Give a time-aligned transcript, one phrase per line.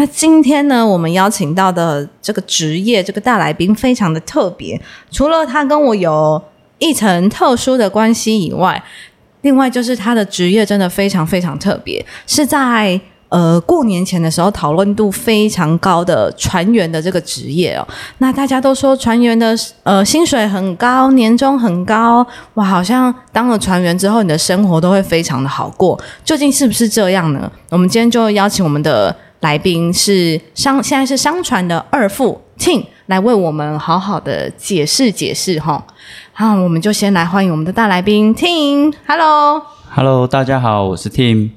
[0.00, 6.42] 那今天呢，我们邀请到的这个职业这个大来宾非常的特别，除了他跟我有
[6.78, 8.82] 一层特殊的关系以外，
[9.42, 12.98] 另外就是他的职业真的非常非常特别，是在。
[13.28, 17.86] 呃，过年前的时候讨论度非常高的船员的这个职业哦，
[18.18, 27.48] 那大家都说船员的呃薪水很高，年终很高，哇，好像当了船员之后，你的生活都会非常的好过，究竟是不是这样呢？
[27.68, 35.86] 我们今天就邀请我们的来宾是商，现在是商船的二副 Tim 来为我们好好的解释解释哈。
[36.32, 41.50] 好，我们就先来欢迎我们的大来宾 Tim，Hello，Hello，大家好，我是 Tim。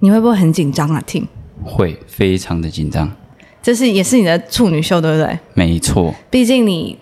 [0.00, 1.26] 你会不会很紧张啊？Tim
[1.64, 3.10] 会非常的紧张，
[3.62, 5.38] 这是也是你的处女秀，对不对？
[5.54, 6.98] 没错，毕竟你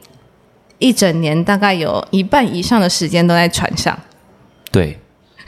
[0.78, 3.98] 一整年大概有一半以上的时间都在船上。
[4.70, 4.98] 对。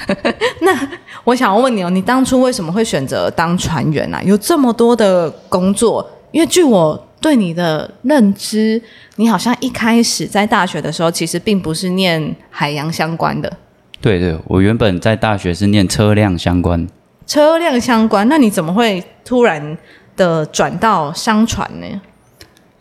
[0.62, 0.88] 那
[1.24, 4.22] 我想要问你哦，你当初为什么会选择当船员啊？
[4.24, 8.80] 有这么多的工作，因为据我对你的认知，
[9.16, 13.52] 你好像一开始在大学的时候，其实并不是念海洋相关的。
[14.00, 16.88] 对对，我原本在大学是念车辆相关。
[17.26, 19.76] 车辆相关，那你怎么会突然
[20.16, 22.00] 的转到商船呢？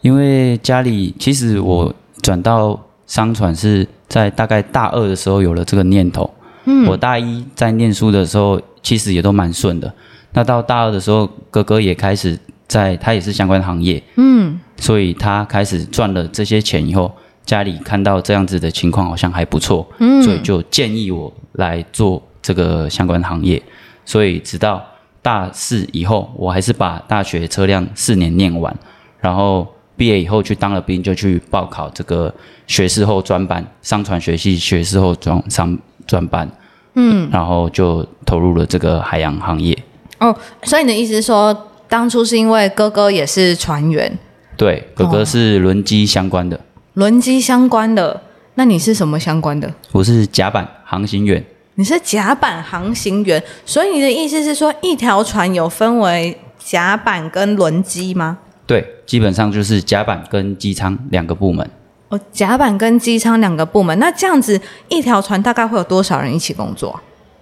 [0.01, 6.33] 因为家里其实我转到商船是在大概大二的时候有了这个念头。
[6.69, 9.91] 嗯，我大一在念书的时候其实也都蛮顺的。
[10.33, 14.01] 那到大二的时候，哥哥也开始在，他也是相关行业。
[14.17, 17.11] 嗯，所以他开始赚了这些钱以后，
[17.43, 23.61] 家里看到这样子的情况好像还不错，嗯，所以就建议我来做这个相关行业。
[24.05, 24.85] 所以直到
[25.23, 28.75] 大四以后，我还是把大学车辆四年念完，
[29.19, 32.31] 然后毕业以后去当了兵，就去报考这个
[32.67, 36.49] 学士后专班，商船学系学士后专商专班，
[36.93, 39.77] 嗯，然后就投入了这个海洋行业。
[40.19, 44.17] 哦，所以你的意思是说，当初是因为哥哥也是船员？
[44.57, 46.59] 对，哥哥是轮机相关的。
[46.95, 48.21] 轮机相关的，
[48.55, 49.73] 那你是什么相关的？
[49.93, 51.43] 我是甲板航行员。
[51.75, 58.37] 你是甲板航行员，所以你的意思是说，一条船有分为甲板跟轮机吗？
[58.67, 61.65] 对，基本上就是甲板跟机舱两个部门。
[62.09, 66.99] 哦，甲板跟机舱两个部门，那这样子一条船大概会有多少人一起工作？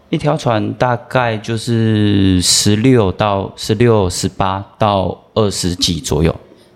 [0.09, 6.33] 一条船大概就是十六到十六、十八到二十几左右，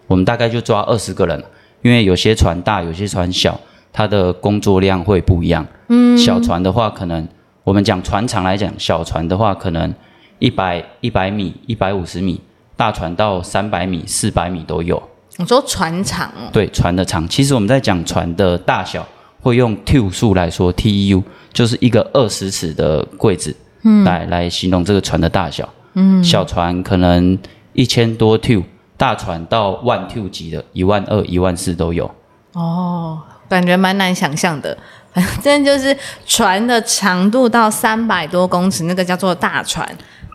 [0.08, 1.44] 我们大概就抓二十个人，
[1.82, 3.60] 因为有些船大，有些船小，
[3.94, 5.66] 它的工作量会不一样。
[5.88, 7.28] 嗯，小船的话可能。
[7.64, 9.94] 我们讲船长来讲，小船的话可能
[10.40, 12.42] 一百一百米、一百五十米，
[12.76, 15.02] 大船到三百米、四百米都有。
[15.38, 16.32] 你说船长？
[16.52, 17.28] 对，船的长。
[17.28, 19.08] 其实我们在讲船的大小，
[19.42, 25.68] 会用 TEU 数来说，TEU 就是一个二十尺的柜子，嗯，来来形容这个船的大小。
[25.94, 27.38] 嗯，小船可能
[27.74, 28.64] 一千多 TEU，
[28.98, 32.10] 大船到万 TEU 级的，一万二、一万四都有。
[32.54, 33.20] 哦，
[33.50, 34.78] 感觉蛮难想象的。
[35.12, 39.86] 反正就是船的长度到三百多公尺，那个叫做大船；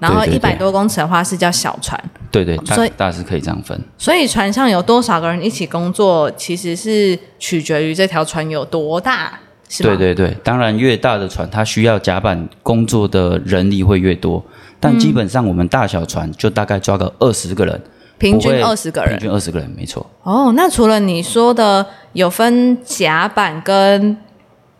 [0.00, 1.98] 然后一百多公尺的话是叫小船。
[2.30, 3.80] 对对，所以大致可以这样分。
[3.96, 14.44] 所以船上有多少个人一起工作，其实是取决于这条船有多大，是对对对，当然越大的船，它需要甲板工作的人力会越多，
[14.78, 17.80] 但基本上我们大小船就大概抓个二十个人，
[18.18, 20.04] 平均二十个人，平均二十个人，没错。
[20.22, 24.16] 哦，那除了你说的有分甲板跟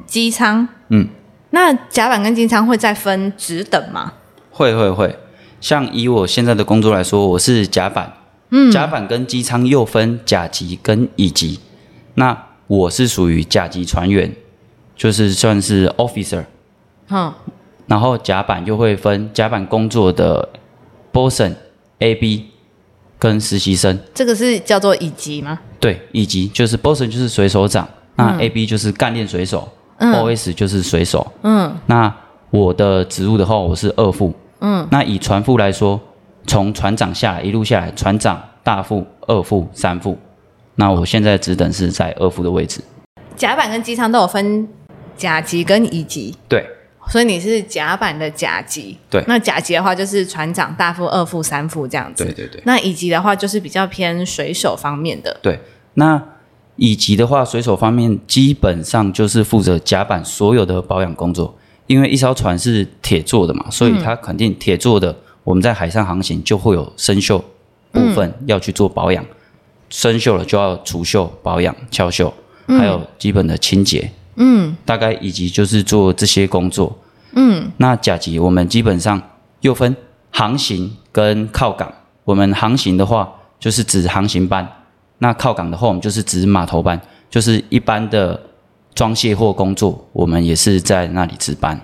[0.05, 1.09] 机舱，嗯，
[1.51, 4.13] 那甲板跟机舱会再分职等吗？
[4.57, 5.15] 会会会，
[5.61, 8.11] 像以我现在的工作来说，我是甲板，
[8.49, 11.61] 嗯，甲板跟机舱又分甲级跟乙级，
[12.15, 14.35] 那我是属于甲级船员，
[14.97, 16.47] 就是算是 officer，
[17.11, 17.31] 嗯，
[17.87, 20.49] 然后甲板又会分甲板工作的
[21.13, 21.53] bosun
[21.99, 22.47] A B
[23.19, 25.61] 跟实习生，这个是叫做乙级吗？
[25.79, 29.69] 对，乙级就是 bosun 就是水手长，那 A B 就是干练水手。
[29.99, 30.53] O.S.
[30.53, 31.27] 就是水手。
[31.43, 32.15] 嗯，那
[32.51, 34.31] 我的职务的话，我是二副。
[34.61, 36.01] 嗯，那以船副来说，
[36.47, 40.19] 从船长下来一路下来，船长、大副、二副、三副。
[40.77, 42.81] 那我现在只等是在二副的位置。
[43.35, 44.69] 甲板跟机舱都有分
[45.17, 46.35] 甲级跟乙级。
[46.49, 46.67] 对，
[47.09, 48.97] 所以你是甲板的甲级。
[49.11, 52.25] 对，那甲级的话就是船长、大副、二副、三副这样子。
[52.25, 52.61] 对对对。
[52.65, 55.37] 那乙级的话就是比较偏水手方面的。
[55.43, 55.59] 对，
[55.95, 56.23] 那
[56.77, 67.41] 乙级的话，水手方面基本上就是负责甲板所有的保养工作，因为一艘船是铁做的嘛，所以它肯定铁做的，我们在海上航行就会有生锈
[67.93, 69.25] 部分要去做保养，
[69.89, 72.33] 生锈了就要除锈、保养、敲锈，
[72.67, 74.11] 还有基本的清洁。
[74.37, 76.95] 嗯，大概以及就是做这些工作。
[77.33, 79.21] 嗯，那甲级我们基本上
[79.61, 79.97] 又分
[80.31, 81.93] 航行跟靠港。
[82.25, 84.69] 我们航行的话，就是指航行班。
[85.19, 87.01] 那靠港的话，我们就是指码头班，
[87.31, 88.39] 就是一般的
[88.97, 91.81] 装卸货工作，我们也是在那里值班。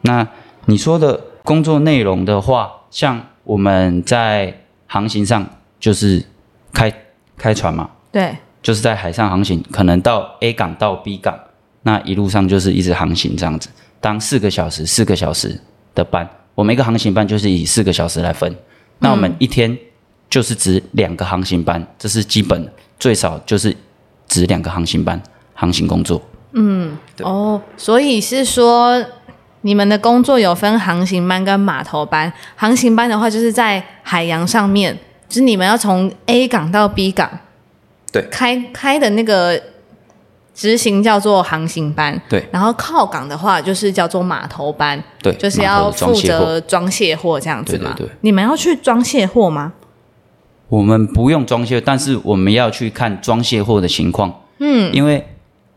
[0.00, 0.26] 那
[0.64, 5.46] 你说的工作内容的话，像我们在航行上
[5.78, 6.24] 就是
[6.72, 6.90] 开
[7.36, 11.38] 开船嘛，对，就是在海上航行，可能到 A 港到 B 港，
[11.82, 13.68] 那一路上就是一直航行这样子，
[14.00, 15.60] 当四个小时、四个小时
[15.94, 18.56] 的班，我们一个航行班就是以四个小时来分，
[19.00, 19.76] 那我们一天。
[20.30, 22.66] 就是值两个航行班，这是基本，
[22.98, 23.76] 最少就是
[24.26, 25.22] 值两个航行班
[25.52, 26.22] 航行工作。
[26.52, 29.04] 嗯，哦，所以是说
[29.62, 32.32] 你们的工作有分航行班跟码头班。
[32.56, 34.96] 航行班的话，就是在海洋上面，
[35.28, 37.30] 就是你们要从 A 港到 B 港，
[38.10, 39.60] 对，开开的那个
[40.54, 42.20] 执行叫做航行班。
[42.28, 45.02] 对，然后靠港的话，就是叫做码头班。
[45.22, 47.94] 对，就是要负责装卸货这样子嘛。
[47.96, 49.72] 对对对，你们要去装卸货吗？
[50.68, 54.40] 我们不用装卸，但是我们要去看装卸货的情况。
[54.58, 55.26] 嗯，因为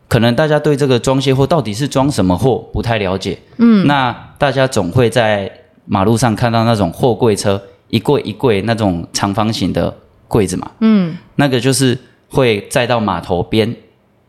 [0.08, 3.38] 可能大家对这个装卸货到底是装什么货不太了解。
[3.56, 5.50] 嗯，那大家总会在
[5.84, 9.92] 马路上看到那种货柜车，一柜一柜那种长方形的
[10.28, 10.70] 柜子嘛。
[10.80, 11.98] 嗯，那个就是
[12.28, 13.74] 会载到码头边，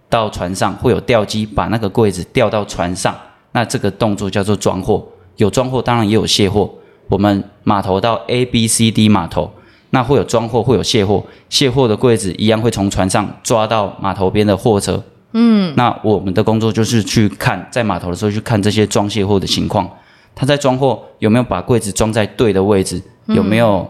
[0.10, 3.16] 到船上会有吊机把那个柜子吊到船上。
[3.52, 5.06] 那这个动作叫做装货。
[5.38, 6.70] 有装货，当然也有卸货。
[7.08, 9.52] 我们码头到 A、B、C、D 码头。
[9.92, 15.02] 那会有装货，会有卸货，卸货的柜子一样会从船上抓到码头边的货车。
[15.40, 19.88] 嗯，那我们的工作就是去看，在码头的时候去看这些装卸货的情况，
[20.34, 23.88] 他在装货有没有把柜子装在对的位置，有没有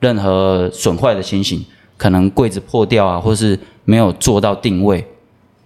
[0.00, 1.62] 任何损坏的情形，
[1.98, 5.04] 可能柜子破掉啊，或是没有做到定位，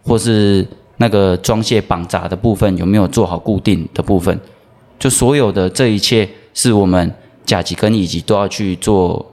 [0.02, 0.66] 或是
[0.96, 4.36] 那个装卸绑闸的部分有没有做好固定的部分，
[4.98, 7.14] 就所有的这一切是我们
[7.46, 9.24] 甲级跟乙级都要去做。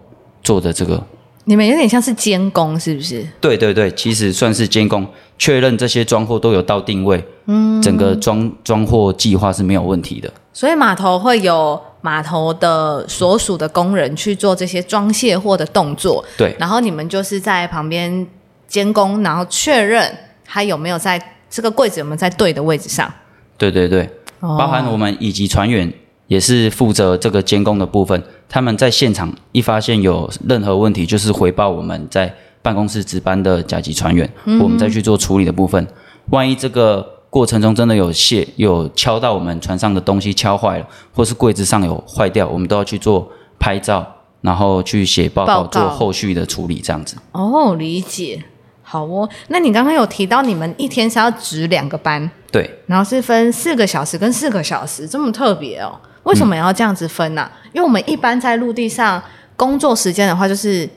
[0.44, 1.04] 做的这个，
[1.50, 3.26] 你们有点像是监工，是不是？
[3.40, 5.08] 对对对，其实算是监工，
[5.40, 10.30] 确认这些装货都有到定位，嗯，整个装装货计划是没有问题的。
[10.52, 16.54] 所以码头会有码头的所属的工人去做这些装卸货的动作，对。
[16.60, 18.28] 然后你们就是在旁边
[18.68, 21.18] 监工，然后确认他有没有在
[21.50, 23.10] 这个柜子有没有在对的位置上。
[23.58, 24.10] 对对对，
[24.42, 25.94] 包含我们以及船员。
[26.28, 34.30] 也是负责这个监工的部分，他们在现场一发现有任何问题，就是回报我们在办公室值班的甲级船员，
[34.62, 35.88] 我们再去做处理的部分。
[36.32, 44.06] 万一这个过程中真的有卸有敲到我们船上的东西敲坏了，或是柜子上有坏掉，我们都要去做拍照，
[44.42, 47.16] 然后去写报告做后续的处理，这样子。
[47.32, 48.44] 哦，理解。
[48.82, 56.00] 好哦，那你刚刚有提到你们一天是要值两个班，对，然后是分四个小时跟四个小时，这么特别哦。
[56.28, 57.50] 为什么要这样子分呢？
[57.74, 59.22] 因为我们一般在陆地上
[59.56, 60.88] 工作时间的话，就是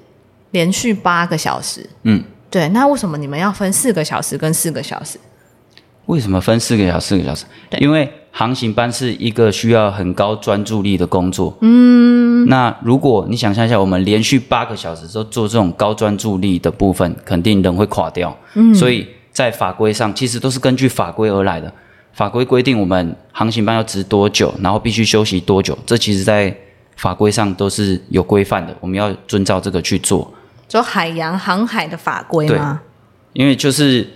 [0.50, 1.88] 连续八个小时。
[2.02, 2.68] 嗯，对。
[2.70, 5.18] 那为什么你们要分四个小时跟四个小时？
[6.06, 7.44] 为什么分四个小时、四个小时？
[7.78, 11.56] 因为航行班是一个需要很高专注力的工作。
[11.60, 12.46] 嗯。
[12.48, 18.36] 那如果你想象一下，我们连续八个小时都做这种高专注力的部分，肯定人会垮掉。
[18.54, 18.74] 嗯。
[18.74, 21.72] 所以在法规上，其实都是根据法规而来的。
[22.12, 26.54] 法规规定我们航行班要值多久，然后必须休息多久，这其实在
[26.96, 30.30] 法规上都是有规范的，我们要遵照这个去做。
[30.68, 32.80] 就海洋航海的法规吗？
[33.32, 34.06] 因为就是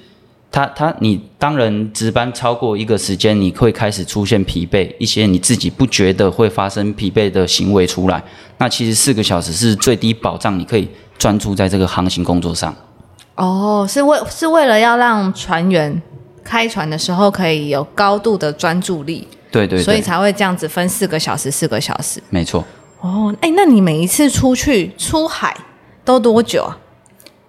[0.50, 8.22] 他他你当人值班超过一个时间，你会开始出现疲惫，一些你自己不觉得会发生疲惫的行为出来。
[8.58, 12.74] 那其实四个小时是最低保障，你可以专注在这个航行工作上。
[13.36, 16.02] 哦，是为是为了要让船员。
[16.44, 22.22] 开船的时候可以有高度的专注力，对对，所以才会这样子分四个小时，四个小时。
[22.30, 22.64] 没错。
[23.00, 25.56] 哦，哎，那你每一次出去出海
[26.04, 26.78] 都多久啊？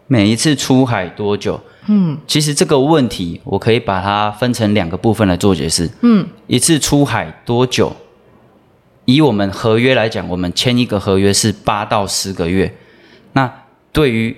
[0.07, 1.59] 每一次出海多久？
[1.87, 5.89] 嗯，其实这个问题我可以把它分成两个部分来做解释。
[6.01, 7.95] 嗯，一次出海多久？
[9.05, 12.75] 以我们合约来讲，我们签一个合约是八到十个月。
[13.33, 13.51] 那
[13.91, 14.35] 对于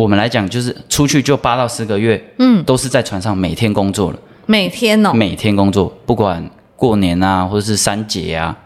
[0.00, 4.18] 我们来讲，就是出去就八到十个月，嗯，都是在船上每天工作了。
[4.46, 6.42] 每天哦，每天工作，不管
[6.74, 8.56] 过年啊，或者是三节啊，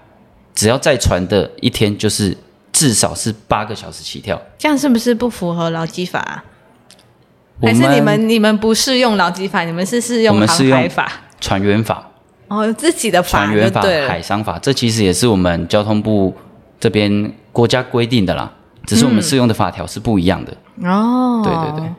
[0.55, 2.37] 只要在船的一天，就是
[2.73, 4.41] 至少是八个小时起跳。
[4.57, 6.45] 这样是不是不符合劳基法？
[7.61, 11.11] 我还是你们你们不适用劳基法，你们是适用航海法？
[11.41, 12.09] 船员法、
[12.47, 14.23] 哦，有自己的法船员法、海。
[14.23, 16.33] 商法，这其实也是我们交通部
[16.79, 18.51] 这边国家规定的啦，
[18.87, 20.57] 只是我们适用的法条是不一样的。
[20.83, 21.95] 哦，对对对。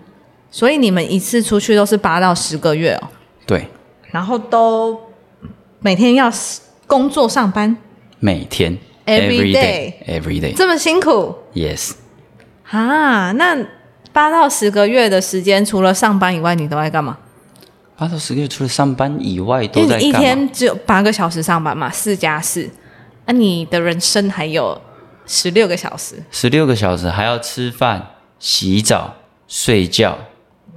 [0.52, 3.08] 所以你们一次出去都是八到十个月哦，
[3.46, 3.68] 对，
[4.12, 5.00] 然后都
[5.80, 6.32] 每天要
[6.88, 7.76] 工作上班，
[8.20, 8.78] 每天。
[9.06, 10.56] Every day，every day，yes。
[10.58, 11.92] 这么辛苦，yes。
[12.72, 13.32] 啊？
[13.34, 13.56] 那
[14.12, 17.16] 八到十个月的时间，除了上班以外，你都在干嘛？
[17.96, 20.20] 八到十个月，除了上班以外，因为你一都在干嘛？
[20.20, 22.68] 天只有八个小时上班嘛，四加四，
[23.28, 24.82] 那、你的人生还有
[25.28, 28.04] 十六个小时，十六个小时，还要吃饭、
[28.40, 29.16] 洗澡、
[29.48, 30.18] 睡觉。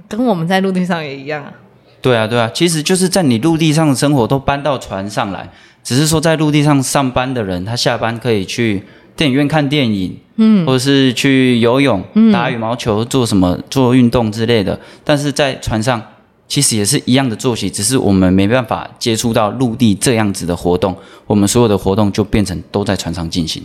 [0.07, 1.53] 跟我们在陆地上也一样啊。
[2.01, 5.49] 对啊，对啊，其实就是在你陆地上的生活都搬到船上来，
[5.83, 8.81] 只是说在陆地上上班的人，他下班可以去
[9.17, 12.01] 电影院看电影，嗯，或者是去游泳、
[12.31, 14.79] 打羽毛球、做什么做运动之类的。
[15.03, 16.01] 但是在船上
[16.47, 20.95] 其实也是一样的作息，只是我们没办法接触到陆地这样子的活动，
[21.27, 23.61] 我们所有的活动就变成都在船上进行。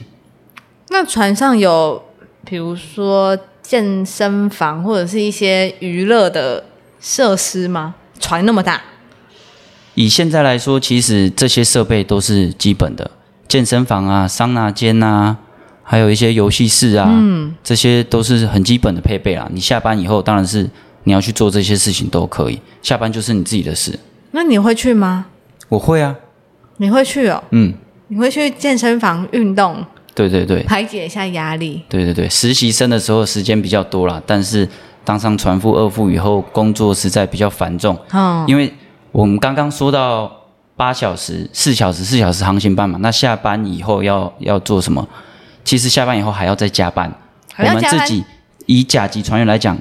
[0.88, 2.02] 那船上有，
[2.44, 6.62] 比如说健身房或者是一些娱乐的
[7.00, 7.94] 设施吗？
[8.20, 8.80] 船那么大，
[9.94, 13.10] 以现在来说，其实这些设备都是基本的，
[13.48, 15.36] 健身房啊、桑拿间啊，
[15.82, 19.48] 还有一些游戏室啊，嗯，这些都是很基本的配备啦。
[19.50, 20.68] 你下班以后，当然是
[21.04, 23.98] 你要去做这些事情都可以，下班就是你自己的事。
[24.32, 25.26] 那你会去吗？
[25.70, 26.14] 我会啊，
[26.76, 27.42] 你会去哦？
[27.50, 27.72] 嗯，
[28.08, 31.82] 你会去健身房运动，对对对，排解一下压力？
[31.88, 34.68] 对对对，实习生的时候时间比较多啦，但是
[35.04, 38.72] 当上船副、二副以后，工作实在比较繁重，嗯，因为
[39.10, 40.30] 我们刚刚说到
[40.76, 45.06] 八小时、四小时、四小时航行班嘛，那下班以后要要做什么？
[45.64, 47.12] 其实下班以后还要再加班。
[47.56, 48.24] 我们自己
[48.66, 49.78] 以甲级船员来讲，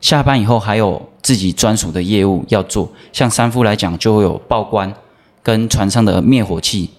[0.00, 2.88] 下班以后还有自己专属的业务要做。
[3.12, 4.92] 像三副来讲，就会有报关
[5.42, 6.90] 跟船上的灭火器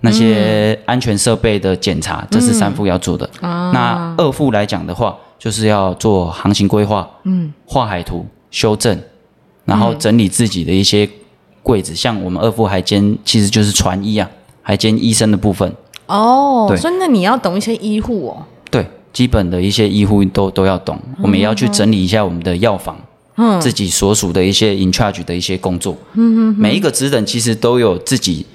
[0.00, 3.28] 那些安全设备的检查，这是三副要做的。
[3.40, 8.98] 那二副来讲的话，就是要做航行规划，嗯，画海图、修正，
[9.64, 11.08] 然后整理自己的一些
[11.62, 11.94] 柜子。
[11.94, 14.30] 像我们二副还兼，其实就是船医啊，
[14.62, 15.72] 还兼医生的部分。
[16.06, 18.44] 哦，所以那你要懂一些医护哦。
[18.70, 22.96] 对，基本的一些医护都都要懂，我们也要去整理一下我们的药房，
[23.36, 25.96] 嗯自己所属的一些 in charge 的一些工作。
[26.14, 28.46] 嗯嗯，每一个职等其实都有自己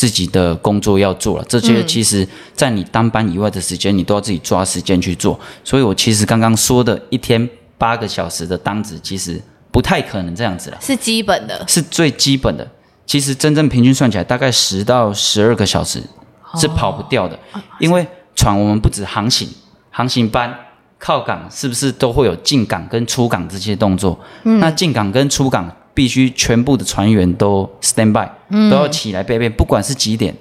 [0.00, 5.38] 自己的工作要做了，这些其实在你当班以外的时间，你都要自己抓时间去做。
[5.62, 9.38] 所以我其实刚刚说的一天八个小时的单子，其实
[9.70, 12.66] 不太可能这样子了，是基本的，是最基本的。
[13.04, 16.02] 其实真正平均算起来，大概十到十二个小时
[16.54, 17.38] 是跑不掉的，
[17.78, 19.46] 因为船我们不止航行，
[19.90, 20.56] 航行班
[20.98, 24.18] 靠港是不是都会有进港跟出港这些动作？
[24.44, 28.28] 那进港跟出港必须全部的船员都 stand by，、
[28.70, 30.34] 都要起来备备，不管是几点，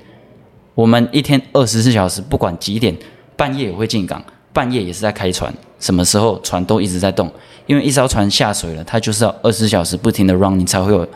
[0.76, 2.96] 我们一天二十四小时，不管几点，
[3.36, 7.32] 半夜也会进港，半夜也是在开船，什么时候船都一直在动，
[7.66, 11.08] 因为一艘船下水了，它就是要二十四小时不停的 run，你才会有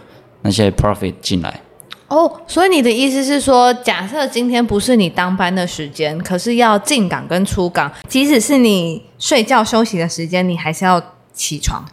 [0.42, 1.62] 那些 profit 进来。
[2.10, 11.02] 哦，所以你的意思是说，假设今天不是你当班的时间，可是要进港跟出港，即使是你睡觉休息的时间，你还是要
[11.34, 11.84] 起床。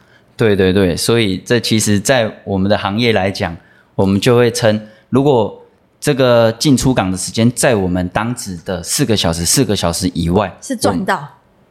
[0.41, 3.55] 对对对，所以这其实，在我们的行业来讲，
[3.95, 5.63] 我们就会称，如果
[6.01, 11.29] 这个进出港的时间在我们当值的四个小时、四个小时以外，是赚到，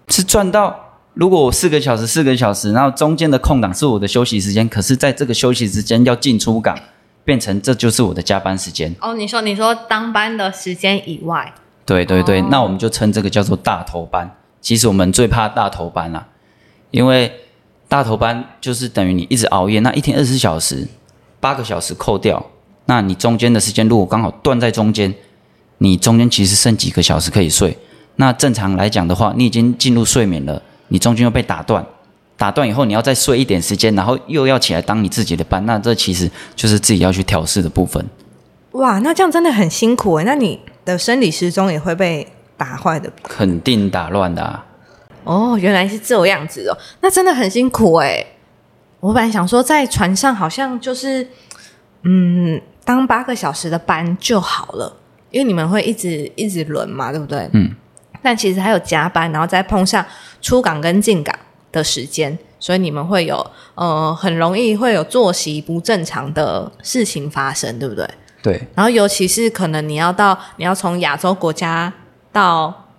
[0.10, 0.76] 是赚到。
[1.16, 6.78] 如果我四个小时、四个小时，然后中间的空档是我的休息时间，可是在这个休息时间要进出港，
[7.26, 8.96] 变成这就是我的加班时间。
[9.02, 11.52] 哦，你说你说当班的时间以外，
[11.88, 14.30] 对对对，哦那我们就称这个叫做大头班。
[14.62, 16.28] 其实我们最怕大头班啦、
[16.92, 17.34] 因为
[17.90, 20.88] 大头班就是等于你一直熬夜，那一天二十四小时，
[21.40, 22.46] 八个小时扣掉，
[22.86, 25.14] 那你中间的时间如果刚好断在中间，
[25.80, 27.76] 你中间其实剩几个小时可以睡。
[28.18, 31.84] 那正常来讲的话，你已经进入睡眠了，你中间又被打断，
[32.38, 38.06] 打断以后你要再睡一点时间，然后又要起来当你自己的班，那这其实就是自己要去调试的部分。
[38.74, 43.12] 哇，那这样真的很辛苦哎，那你的生理时钟也会被打坏的。
[43.24, 44.66] 肯定打乱的、啊。
[45.24, 48.26] 哦，原来是这样子哦，那真的很辛苦哎。
[49.00, 51.28] 我本来想说，在船上好像就是，
[52.04, 54.98] 嗯，当八个小时的班就好了，
[55.32, 57.50] 因为你们会一直一直轮嘛，对不对？
[57.54, 57.76] 嗯。
[58.22, 60.06] 但其实还有加班，然后再碰上
[60.42, 61.34] 出港跟进港
[61.72, 68.06] 的时间，所以你们会有呃很容易会有作息不正常的事情发生，对不对？
[68.44, 71.94] 对，然后尤其是可能你要到你要从亚洲国家
[72.34, 72.90] 到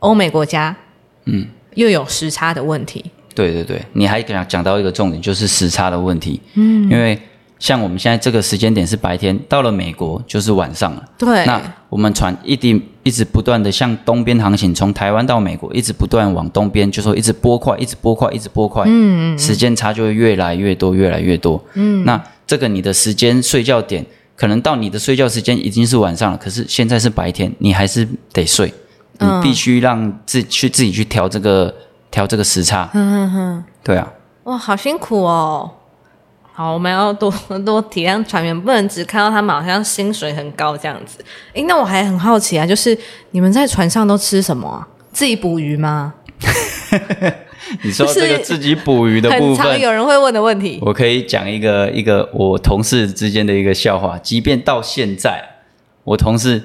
[0.00, 0.76] 欧美国家，
[1.24, 1.46] 嗯，
[1.78, 3.04] 又有时差的问题，
[3.36, 6.40] 对对对，你还讲讲到一个重点，就是时差的问题。
[6.54, 7.16] 嗯，因为
[7.60, 11.04] 像我们现在这个时间点是白天，到了美国就是晚上了。
[11.16, 18.82] 对，那我们船一定一直不断的向东边航行，从台湾到美国，一直不断往东边，就说一直拨快，一直拨快，一直拨快。
[18.84, 21.64] 嗯嗯，时间差就会越来越多，越来越多。
[21.74, 24.04] 嗯，那这个你的时间睡觉点，
[24.34, 28.72] 可能到你的睡觉时间已经是晚上了，可是现在是白天，你还是得睡，
[29.20, 31.74] 你必须让自去自己去调这个
[32.10, 32.88] 调这个时差。
[32.94, 34.12] 嗯嗯嗯，对啊。
[34.44, 35.70] 哇，好辛苦哦。
[36.52, 37.32] 好，我们要多
[37.64, 41.24] 多体谅船员，不能只看到他们好像薪水很高这样子。
[41.52, 42.96] 诶，那我还很好奇啊，就是
[43.30, 44.86] 你们在船上都吃什么？
[45.12, 46.14] 自己捕鱼吗？
[47.82, 50.78] 你说这个自己捕鱼的部分，有人会问的问题。
[50.80, 55.44] 我可以讲一个一个我同事之间的一个笑话，即便到现在，
[56.04, 56.64] 我同事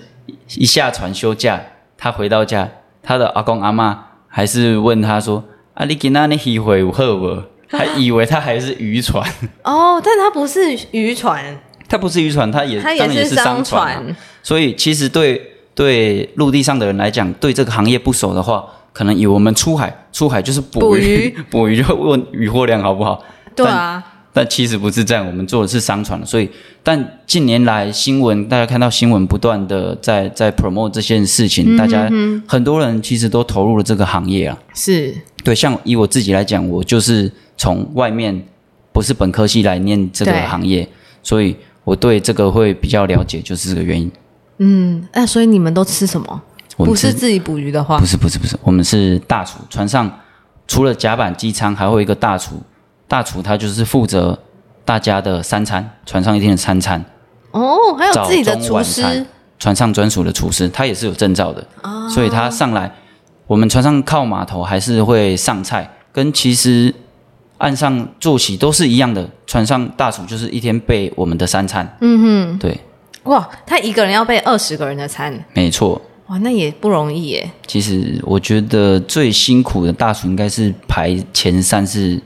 [0.55, 1.62] 一下船休假，
[2.03, 2.69] 他回到家，
[3.01, 5.41] 他的阿公阿妈还是问他说
[5.74, 7.41] ：“啊，你今那你有好不？”
[7.72, 9.25] 还以为他还是渔船。
[9.63, 11.41] 哦，但他不是渔船，
[11.88, 14.03] 他不是渔船，他也他也是商船，
[14.41, 15.41] 所以其实对
[15.74, 21.81] 对陆地上的人来讲，对这个行业不熟的话，可能以为我们出海出海就是捕鱼，捕鱼。
[21.81, 23.24] 就问渔获量好不好？
[23.55, 26.49] 对啊，但其实不是这样，我们做的是商船，所以
[26.83, 32.09] 但近年来新闻大家看到新闻不断的在在 promote 这件事情，大家
[32.45, 37.31] 很多人其实都投入了这个行业啊，是对，像以我自己来讲，我就是。
[37.55, 38.43] 从外面
[38.91, 40.85] 不是本科系来念这个行业，
[41.21, 44.11] 所以我对这个会比较了解，就是这个原因。
[44.57, 46.41] 嗯，那所以你们都吃什么？
[46.77, 49.59] 不是自己捕鱼的话，不是不是不是，我们是大厨。
[49.69, 50.11] 船上
[50.67, 52.59] 除了甲板机舱，还会一个大厨。
[53.13, 54.36] 大厨他就是负责
[54.84, 57.00] 大家的三餐，船上一天的三餐。
[57.51, 59.24] 哦，还有自己的厨师，
[59.60, 61.63] 船上专属的厨师，他也是有证照的。
[61.84, 62.91] 哦，所以他上来，
[63.46, 66.91] 我们船上靠码头还是会上菜，跟其实。
[67.60, 71.87] 岸上作息都是一样的，船上大厨就是一天备我们的三餐。
[72.01, 72.77] 嗯哼，对。
[73.25, 76.01] 哇，他一个人要备二十个人的餐，没错。
[76.27, 77.50] 哇，那也不容易耶。
[77.66, 82.20] 其实我觉得最辛苦的大厨应该是排前三是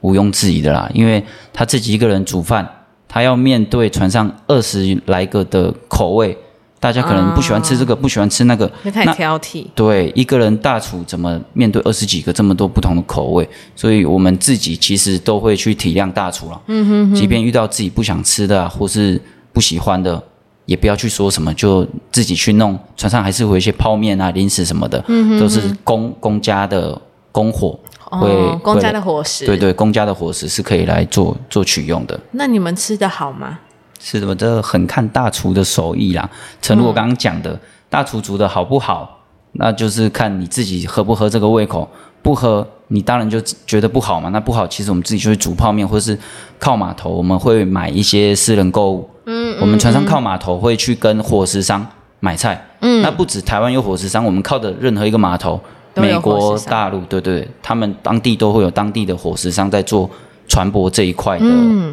[0.00, 2.68] 毋庸置疑的啦，因为他自己一个人煮饭，
[3.08, 6.36] 他要面对船上二十来个的口味。
[6.82, 9.66] 大家可能不喜欢吃这个，不喜欢吃那个，那太挑剔。
[9.74, 13.46] 对，一个人大厨怎么面对二十几个这么多不同的口味？
[13.76, 16.58] 所以我们自己其实都会去体谅大厨了。
[16.68, 19.20] 嗯哼，即便遇到自己不想吃的或是
[19.52, 20.22] 不喜欢的，
[20.64, 22.78] 也不要去说什么，就自己去弄。
[22.96, 25.04] 船上还是会有一些泡面啊、零食什么的，
[25.38, 26.98] 都是公公家的
[27.32, 29.46] 公火，会公家的伙食。
[29.46, 32.18] 对对，公家的伙食是可以来做做取用的。
[32.32, 33.58] 那你们吃的好吗？
[33.98, 34.34] 是什么？
[34.34, 36.28] 这很看大厨的手艺啦。
[36.62, 39.20] 诚如我刚刚讲的，大厨煮的好不好，
[39.52, 41.88] 那就是看你自己合不合这个胃口。
[42.22, 44.28] 不合，你当然就觉得不好嘛。
[44.28, 46.18] 那不好，其实我们自己就会煮泡面，或者是
[46.58, 49.08] 靠码头，我们会买一些私人购物。
[49.24, 51.86] 嗯，我们船上靠码头会去跟伙食商
[52.20, 52.62] 买菜。
[52.80, 55.58] 嗯，那不止台湾有伙食商，我们靠的任何一个码头，
[55.94, 60.08] 美国、大陆，对对，他们当地都会有当地的伙食商在做。
[60.48, 61.44] 船舶这一块的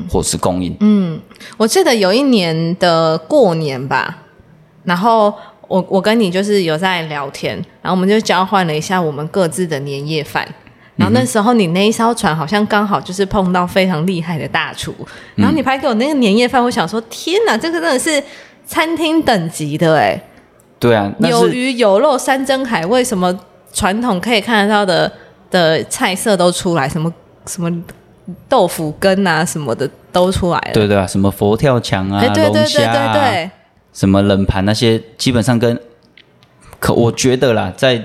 [0.10, 0.76] 伙食供应。
[0.80, 1.20] 嗯，
[1.58, 4.24] 我记得有一年的过年吧，
[4.84, 5.32] 然后
[5.68, 10.44] 我我跟你就是有在聊天，然后我们就交换了一下我们各自的年夜饭。
[10.96, 14.92] 然后那时候你那一艘船好像刚好就是碰到非常厉害的大厨，
[15.36, 18.24] 然后你拍给我那个年夜饭，我想说天哪，这个真的是
[18.66, 20.20] 餐厅等级的哎。
[20.80, 23.40] 对啊，有鱼有肉山珍海味，什么
[23.78, 25.12] 传统可以看得到的
[25.52, 27.14] 的菜色都出来，什么
[27.46, 27.72] 什么。
[28.50, 33.52] 豆腐羹啊什么的都出来了，对对啊，什么佛跳墙啊、龙虾啊，
[33.94, 35.80] 什么冷盘那些，基本上跟
[36.78, 38.04] 可我觉得啦，在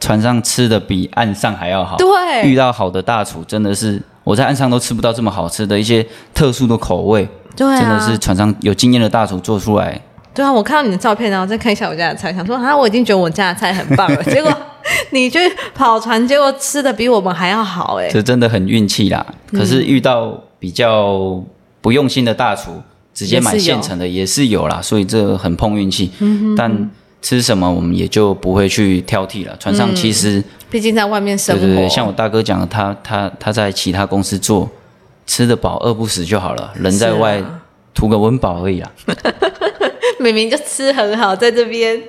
[0.00, 1.96] 船上吃的比岸上还要好。
[1.98, 6.04] 对，遇到好的大厨，真的是我在岸上都吃不到这么好吃的一些
[6.34, 7.28] 特殊的口味。
[7.54, 10.00] 对，真的是船上有经验的大厨做出来。
[10.34, 14.52] 对啊，我看到你的照片，然后再看一下我家的菜，想说啊，我已经觉得我家的菜很棒了， 结果。
[15.10, 15.38] 你去
[15.74, 18.08] 跑船，结果吃的比我们还要好哎！
[18.08, 19.24] 这真的很运气啦。
[19.52, 21.42] 可是遇到比较
[21.80, 22.82] 不用心的大厨，
[23.14, 26.10] 直接买现成的也是有啦，所以这很碰运气。
[26.56, 26.90] 但
[27.22, 29.56] 吃什么我们也就不会去挑剔了。
[29.58, 34.68] 船上其实毕竟在外面生活，对对对，像我大哥讲的，他他他在其他公司做，
[35.26, 36.72] 吃得饱饿不死就好了。
[36.76, 37.42] 人在外
[37.92, 38.90] 图个温饱而已啦。
[40.18, 42.00] 明明就吃很好，在这边。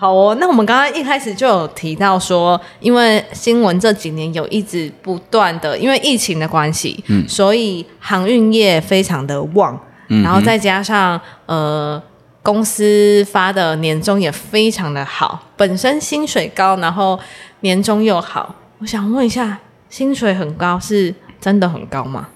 [0.00, 12.00] 好哦，那我们刚刚一开始就有提到说，因为新闻这几年有一直不断的，因为疫情的关系，嗯，所以航运业非常的旺，嗯，然后再加上呃
[12.44, 17.18] 公司发的年终也非常的好，本身薪水高，然后
[17.62, 19.58] 年终又好，我想问一下，
[19.90, 22.28] 薪水很高，是真的很高吗？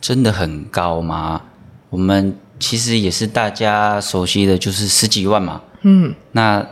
[0.00, 1.42] 真的很高吗？
[1.90, 5.60] 我们其实也是大家熟悉的，就是十几万嘛。
[5.82, 6.66] 嗯，那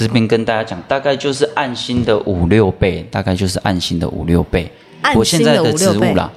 [0.00, 4.70] 这边跟大家讲，大概就是按薪的五六倍，大概就是按薪的五六倍。
[5.02, 6.30] 按我现在的职务啦，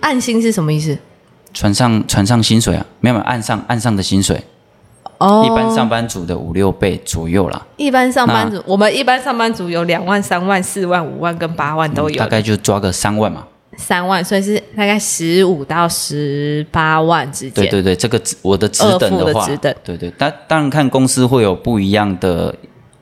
[0.00, 0.96] 按薪是什么意思？
[1.52, 4.40] 船上船上薪水啊，没有没有岸上岸上的薪水，
[5.18, 13.44] 哦，一般上班族的五六倍左右啦，一般上班族，我们一般上班族有两万、三万、四万、五万跟八万都有，大概就抓个三万嘛。
[13.76, 17.64] 三万，所以是大概十五到十八万之间。
[17.64, 19.46] 对对对，这个职我的职等的话，
[19.82, 22.54] 对对，但当然看公司会有不一样的，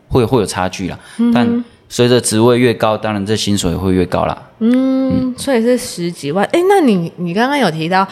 [0.08, 0.98] 会会有差距啦。
[1.18, 4.42] 嗯但随着职位越高，当然这薪水也会越高啦。
[4.58, 6.44] 嗯，所以是十几万。
[6.52, 8.06] 哎，那你你刚刚有提到，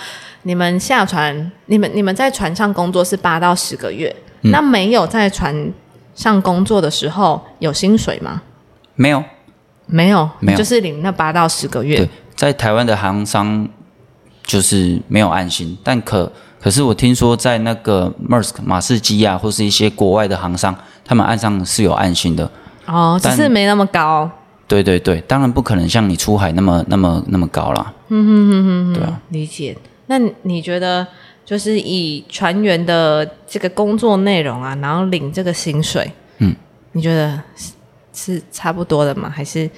[0.45, 5.71] 你们下船，你们你们在船上工作是八到十个月，嗯那没有在船
[6.15, 8.41] 上工作的时候有薪水吗？
[8.95, 9.23] 没有，
[9.85, 13.69] 没有，没有就是领那八到十个月对。，在台湾的航商
[14.43, 20.75] 就是没有按薪，但可可是我听说在那个 Maersk 马士基啊，或是一些国外的航商，
[21.07, 22.51] 他们岸上是有岸薪的。
[22.87, 24.31] 哦，只是没那么高。
[24.69, 27.93] 对对对，当然不可能像你出海那么那么那么高啦。
[28.09, 29.77] 嗯哼哼哼对啊，理解。
[30.07, 31.07] 那你觉得，
[31.45, 36.55] 就是以船员的这个工作内容啊，然后领这个薪水，嗯，
[36.93, 37.73] 你觉得是
[38.13, 39.29] 是差不多的吗？
[39.35, 39.69] 还是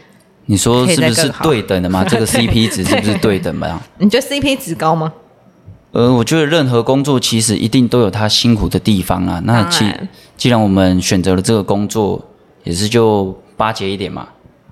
[0.46, 2.02] 你说是不是对等的吗？
[2.08, 3.78] 这个 CP 值是不是对等的？
[3.98, 5.12] 你觉得 CP 值高吗？
[5.92, 9.40] 呃，我觉得任何工作其实一定都有它辛苦的地方啊。
[9.44, 12.22] 那既然既然我们选择了这个工作，
[12.64, 14.28] 也是就巴结一点嘛。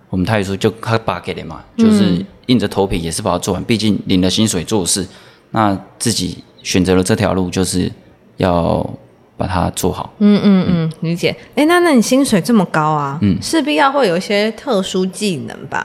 [0.08, 3.62] 我们泰语说就他巴给点嘛，就是硬着头皮也是把它做完。
[3.64, 5.06] 毕竟领了薪水做事，
[5.50, 7.90] 那自己选择了这条路，就是
[8.36, 8.88] 要
[9.36, 10.14] 把它做好。
[10.18, 11.36] 嗯嗯嗯，理解。
[11.56, 15.84] 哎，那那你薪水这么高啊，嗯，势必要会有一些特殊技能吧？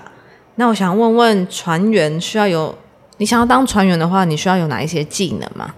[0.56, 2.78] 那我想问问船员需要有，
[3.22, 5.72] 你想要当船员的话，你需要有哪一些技能吗？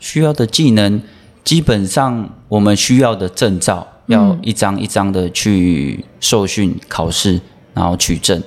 [0.00, 1.00] 需要的技能，
[1.44, 7.40] 基本上我们需要的证照要一张一张的去受训考试，
[7.72, 8.42] 然后取证。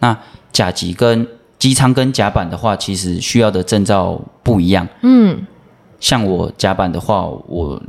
[0.00, 0.14] 那
[0.52, 1.26] 甲级跟
[1.58, 4.86] 机舱跟甲板的话，其实需要的证照不一样。
[5.00, 5.42] 嗯，
[5.98, 7.82] 像我甲板的话，我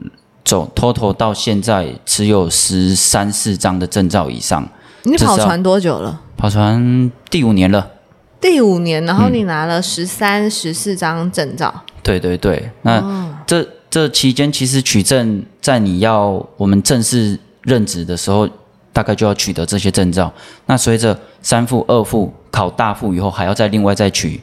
[0.45, 4.65] 走 total 到现在只有十三四张的证照以上，
[5.03, 6.21] 你跑船多久了？
[6.37, 7.91] 跑船第五年了。
[8.39, 11.73] 第五年，然后你拿了十三、十四张证照。
[12.03, 13.01] 对对对，那、
[13.47, 18.47] 这这期间其实取证，在你要我们正式任职的时候，
[18.93, 20.31] 大概就要取得这些证照。
[20.67, 24.39] 那随着三副、二副考大副以后，还要再另外再取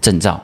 [0.00, 0.42] 证照，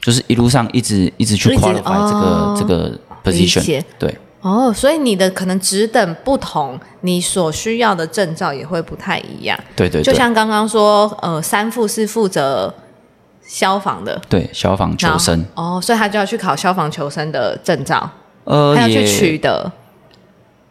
[0.00, 3.82] 就是一路上一直一直去 qualify 这个、哦这个 position。
[3.98, 9.58] 对哦，所以你的可能职等不同，你所需要的证照也会不太一样。
[9.76, 12.72] 对对对，就像刚刚说，呃，三副是负责
[13.42, 18.10] 消防的对消防求生，哦，所以他就要去考消防求生的证照，
[18.44, 19.70] 呃他要去取得。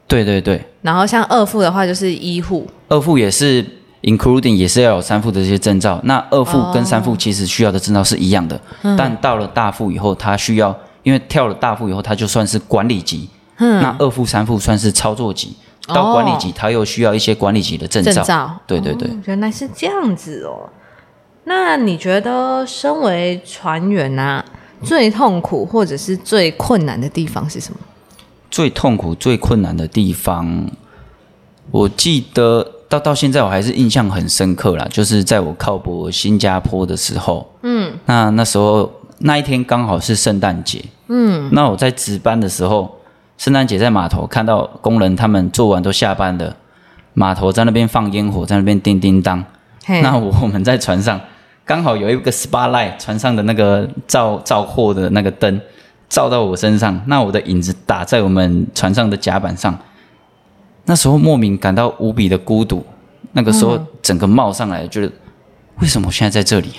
[0.07, 3.63] 对对对，然后像二副的话就是医护，二副也是
[4.01, 6.01] including 也是要有三副的这些证照。
[6.05, 8.59] 那二副跟三副其实需要的证照是一样的，
[8.97, 13.29] 但到了大副以后，他需要因为跳了大副以后，他就算是管理级。
[13.59, 15.55] 那二副、三副算是操作级，
[15.87, 18.11] 到管理级他又需要一些管理级的证照。
[18.13, 18.59] 证照。
[18.65, 20.69] 对对对，哦原来是这样子哦。
[21.45, 24.43] 那你觉得身为船员啊，
[24.83, 27.79] 最痛苦或者是最困难的地方是什么？
[28.51, 30.69] 最痛苦、最困难的地方，
[31.71, 42.98] 我记得到到现在我还是印象很深刻啦，就是在我靠泊新加坡的时候，嗯，那那时候那一天刚好是圣诞节，嗯，那我在值班的时候，
[43.39, 46.53] 圣诞节在码头看到工人他们做完都下班了，
[47.13, 49.41] 码头在那边放烟火，在那边叮叮当，
[49.87, 51.19] 那我们在船上
[51.63, 55.61] 刚好有一个 spotlight，船上的那个照照货的那个灯
[56.09, 59.79] 照到我身上，那我的影子打在我们船上的甲板上，
[60.83, 62.85] 那时候莫名感到无比的孤独，
[63.31, 65.09] 那个时候整个冒上来，觉得
[65.79, 66.73] 为什么我现在在这里？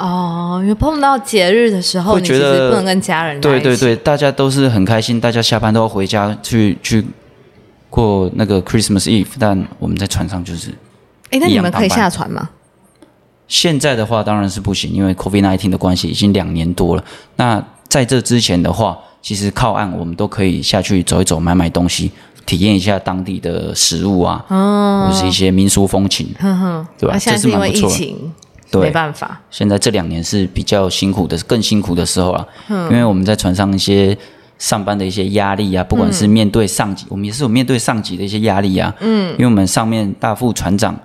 [0.00, 7.04] 哦，因为碰到节日的时候，你其会觉得实不能跟家人对对对，大家都是很开心，大家下班都要回家去去
[7.90, 10.70] 过那个 Christmas Eve，但我们在船上就是
[11.30, 12.48] 哎，那你们可以下船吗？
[13.46, 17.04] 现在的话当然是不行，因为 COVID 1 9的关系已经两年多了。
[17.36, 22.12] 那在这之前的话，其实靠岸我们都可以下去走一走，买买东西，
[22.46, 26.28] 体验一下当地的食物啊，哦，或者是一些民俗风情，
[26.96, 27.18] 对吧？
[27.18, 27.90] 这在是因为疫是蛮不错
[28.70, 29.40] 对没办法。
[29.50, 34.16] 现在这两年是比较辛苦的，更辛苦的时候了，因为我们在船上一些
[34.58, 40.98] 上班的一些压力啊，不管是面对上级，我们也是有面对上级的一些压力啊，嗯，因为我们上面大副船长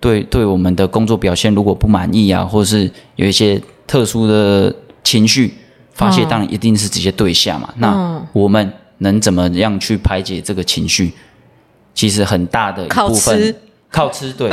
[0.00, 4.74] 对对我们的工作表现如果不满意啊，或者是有一些特殊的
[5.04, 5.54] 情绪
[5.92, 7.72] 发泄，当然一定是直接对下嘛。
[7.76, 11.12] 那我们能怎么样去排解这个情绪？
[11.94, 13.54] 其实很大的一部分
[13.90, 14.50] 靠吃，对。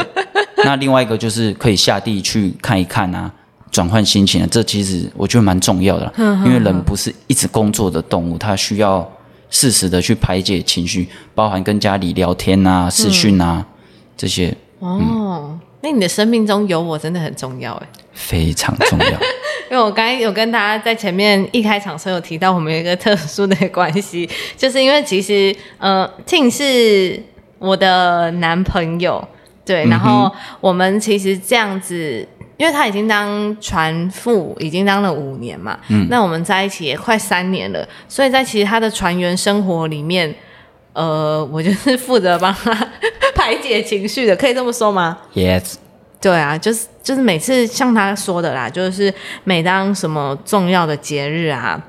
[0.64, 3.32] 那另外一个就是可以下地去看一看啊，
[3.72, 9.10] 转换心情啊，这其实我觉得蛮重要的，因为人不是一直工作的动物，他需要
[9.50, 13.66] 适时的去排解情绪，包含跟家里聊天啊、视讯啊
[14.16, 14.56] 这些。
[14.80, 19.06] 哦，那你的生命中有我真的很重要哎， 非常重要。
[19.72, 27.22] 因为我刚才有跟大家在前面一开场时候有提到，我们有一个特殊的关系，就是因为其实呃，Ting 是
[27.60, 29.26] 我的男朋友，
[29.70, 32.28] 对，然后我们其实这样子，
[32.58, 40.34] 因为他已经当船副，已经当了五年嘛，嗯，那我们在一起也快三年了，所以在其实他的船员生活里面，
[40.94, 42.74] 呃，我就是负责帮他
[43.36, 45.76] 排解情绪的，可以这么说吗？Yes。
[46.20, 51.80] 对啊，就是就是每次像他说的啦，就是每当什么重要的节日啊，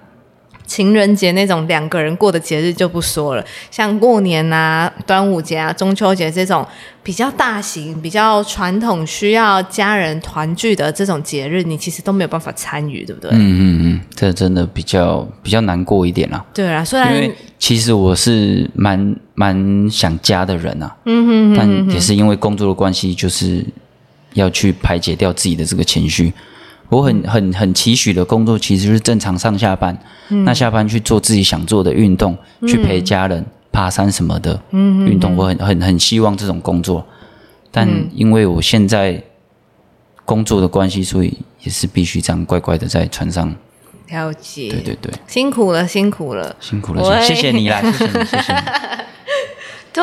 [0.71, 6.65] 情人节那种两个人过的节日就不说了，像过年啊、端午节啊、中秋节这种
[7.03, 13.31] 比较大型、比较传统、需要家人团聚的这种节日，你其实都没有办法参与，对不对？
[13.33, 16.45] 嗯嗯嗯，这真的比较比较难过一点啦。
[16.55, 23.67] 对啊，虽然因为其实我是蛮蛮想家的人啊，嗯哼，但也是因为工作的关系，就是。
[24.35, 26.33] 要去排解掉自己的这个情绪，
[26.91, 29.97] 我很很很期许的工作其实是正常上下班，
[30.45, 32.37] 那下班去做自己想做的运动，
[32.69, 37.07] 去陪家人爬山什么的运动，我很很很希望这种工作，
[37.71, 39.23] 但因为我现在
[40.25, 43.55] 工作的关系，所以也是必须这样乖乖的在船上。
[44.09, 48.61] 了解，对对对，辛苦了，辛苦了，辛苦了，谢谢你啦，谢谢你，谢谢你，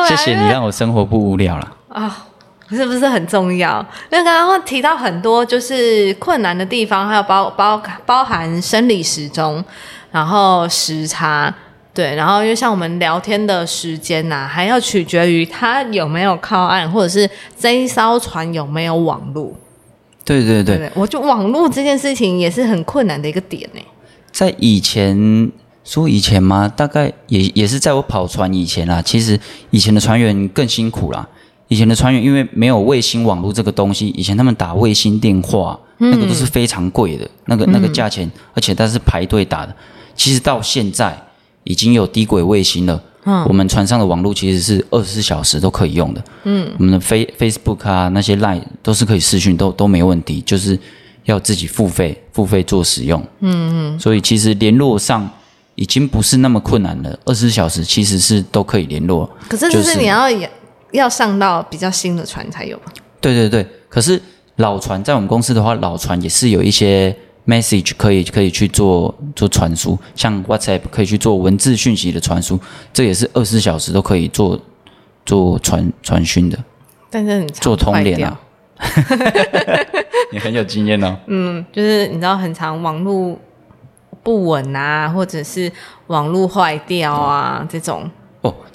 [0.08, 2.28] 谢谢你让我生活不无聊了 啊。
[2.76, 3.84] 是不是很重要？
[4.10, 9.64] 那刚刚提到很多就是困难的地方，还有包包包含生理时钟，
[10.10, 11.54] 然后时差，
[11.94, 17.28] 对，然后因为像我们聊天的时间呐，还要取决于他有没有靠岸，或者是
[17.58, 19.52] 这一艘船有没有网络。
[20.24, 23.80] 对对对，我就网络这件事情也是很困难的一个点呢。
[24.30, 25.50] 在以前
[25.82, 26.68] 说以前吗？
[26.68, 29.00] 大概也也是在我跑船以前啦。
[29.00, 31.26] 其实以前的船员更辛苦啦。
[31.68, 39.74] 以前的船员因为没有卫星网络这个东西，以前他们打卫星电话，那个都是非常贵的，那个那个价钱，而且它是排队打的。
[40.14, 41.16] 其实到现在
[41.64, 43.00] 已经有低轨卫星了，
[43.46, 46.24] 我们船上的网络其实是二十四小时都可以用的。
[46.44, 50.78] 嗯，我们的 Face Facebook 啊那些 Line 都是可以视讯，都都没问题，就是
[51.24, 53.22] 要自己付费付费做使用。
[53.40, 55.28] 嗯嗯，所以其实联络上
[55.74, 59.30] 已经不是那么困难了，二十四小时其实是都可以联络。
[59.46, 60.28] 可是就是你要
[60.92, 62.80] 要上到比较新的船才有
[63.20, 64.20] 对对对，可是
[64.56, 67.14] 老船在我们公司的话，老船也是有一些
[67.46, 72.58] message 可以可以去做做传输，像 WhatsApp 可以去做文字讯息的传输，
[72.92, 74.58] 这也是二十四小时都可以做
[75.26, 76.58] 做传传讯的。
[77.10, 78.38] 但是你做通联啊，
[80.32, 81.16] 你很有经验哦。
[81.26, 83.38] 嗯，就是你知道很长网络
[84.22, 85.72] 不稳啊，或者是
[86.08, 88.08] 网络坏掉啊这种。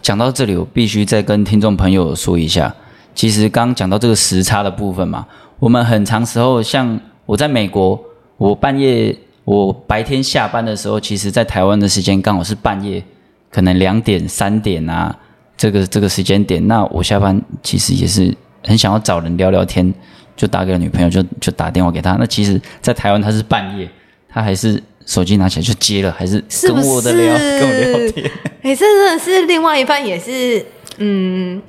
[0.04, 2.76] 讲到这里，我必须再跟听众朋友说一下，
[3.16, 5.26] 其实刚讲到这个时差的部分嘛，
[5.60, 7.98] 我们很长时候，像我在美国，
[8.36, 13.02] 我半夜我白天下班的时候，其实在台湾的时间刚好是半夜，
[13.50, 15.18] 可能两点三点啊，
[15.56, 18.36] 这个这个时间点，那我下班其实也是
[18.68, 19.94] 很想要找人聊聊天，
[20.36, 22.18] 就打给女朋友，就就打电话给她。
[22.20, 23.90] 那其实，在台湾她是半夜，
[24.28, 24.84] 她还是。
[25.06, 28.32] 手机拿起来就接了，还是跟我的聊，跟我聊天。
[28.62, 30.66] 哎，这真的是另外一半，也是
[30.98, 31.62] 嗯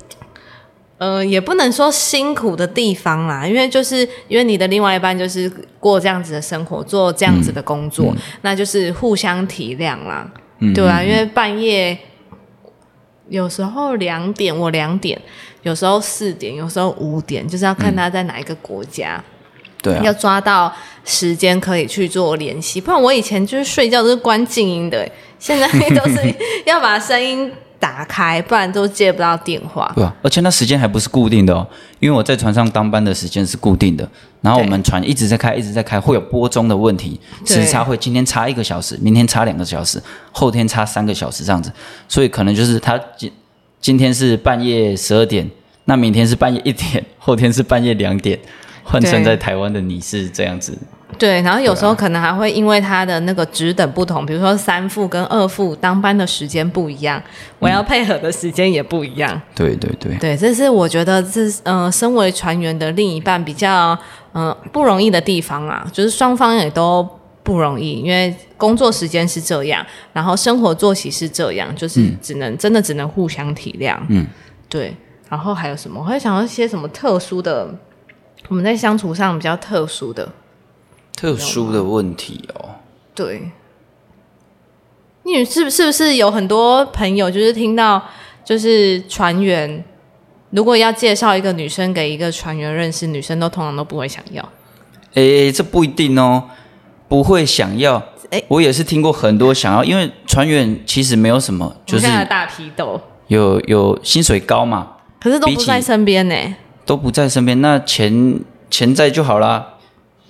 [0.97, 10.31] 呃，也不能说辛苦的地方啦，因为就是因为你的另外一半就是过这样子的生活，做这样子的工作，那就是互相体谅啦，
[10.73, 11.97] 对啊，因为半夜
[13.27, 15.19] 有时候两点，我两点，
[15.63, 19.21] 有时候四点，有时候五点，就是要看他在哪一个国家。
[19.93, 26.33] 对，要抓到时间可以去做联系，不然我以前就是睡觉都是关静音的，现在都是
[26.65, 29.91] 要把声音打开，不然都接不到电话。
[29.93, 31.67] 对啊，而且那时间还不是固定的哦，
[31.99, 34.09] 因为我在船上当班的时间是固定的，
[34.41, 41.71] 然后我们船一直在开，一直在开，会有波钟的问题，时差会今天差一个小时，明天差两个小时，后天差三个小时这样子，
[42.07, 43.31] 所以可能就是他今
[43.79, 45.47] 今天是半夜十二点，
[45.83, 48.39] 那明天是半夜一点，后天是半夜两点。
[48.85, 50.77] 换成在台湾的你是这样子，
[51.17, 57.21] 对，然后有时候可能还会因为他的那个职等不同，比如说三副跟二副当班的时间不一样，
[57.57, 59.41] 我要配合的时间也不一样。
[59.55, 63.97] 对对对，对，这是我觉得这呃，身为船员的另一半比较
[64.33, 67.07] 呃不容易的地方啊，就是双方也都
[67.41, 73.97] 不容易，因为工作时间是这样，然后生活作息是这样，就是只能、真的只能互相体谅。
[74.09, 74.27] 嗯，
[74.69, 74.95] 对。
[75.27, 75.99] 然后还有什么？
[75.99, 77.67] 我还想到一些什么特殊的，
[78.49, 80.31] 我们在相处上比较特殊的。
[81.15, 82.71] 特殊的问题哦。
[83.13, 83.51] 对，
[85.23, 88.03] 你是不是不是有很多朋友，就是听到
[88.43, 89.83] 就是船员，
[90.49, 94.47] 如果要介绍一个女生给一个船员认识，女生都通常都不会想要。
[95.13, 96.43] 诶，这不一定哦，
[97.07, 98.03] 不会想要。
[98.31, 106.35] 诶我也是听过很多想要，因为船员其实没有什么，就是大批斗，有有薪水高嘛，可是都不在身边呢。
[106.85, 109.65] 都不在身边，那钱钱在就好啦。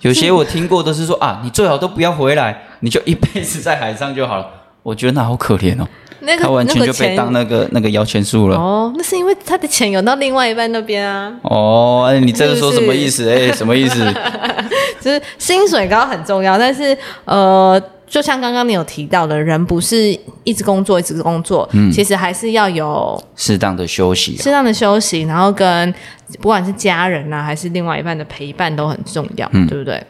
[0.01, 4.47] 有些我听过都是说 啊，你最好都不要回来，你就一辈子在海上就好了。
[4.83, 5.87] 我觉得那好可怜哦，
[6.19, 8.55] 那个他完全就被当那个那个摇钱树了。
[8.55, 13.27] 哦，那是因为他的钱有到另外一半那边啊，哦，哎，你这个说什么意思？
[13.27, 14.13] 哎，什么意思？
[15.01, 17.81] 就是薪水高很重要，但是呃，
[18.15, 25.93] 就像刚刚你有提到的，人不是一直工作一直工作，嗯其实还是要有适当的休息啊、适当的休息，然后跟
[26.39, 30.01] 不管是家人啊，还是另外一半的陪伴都很重要，嗯对不对？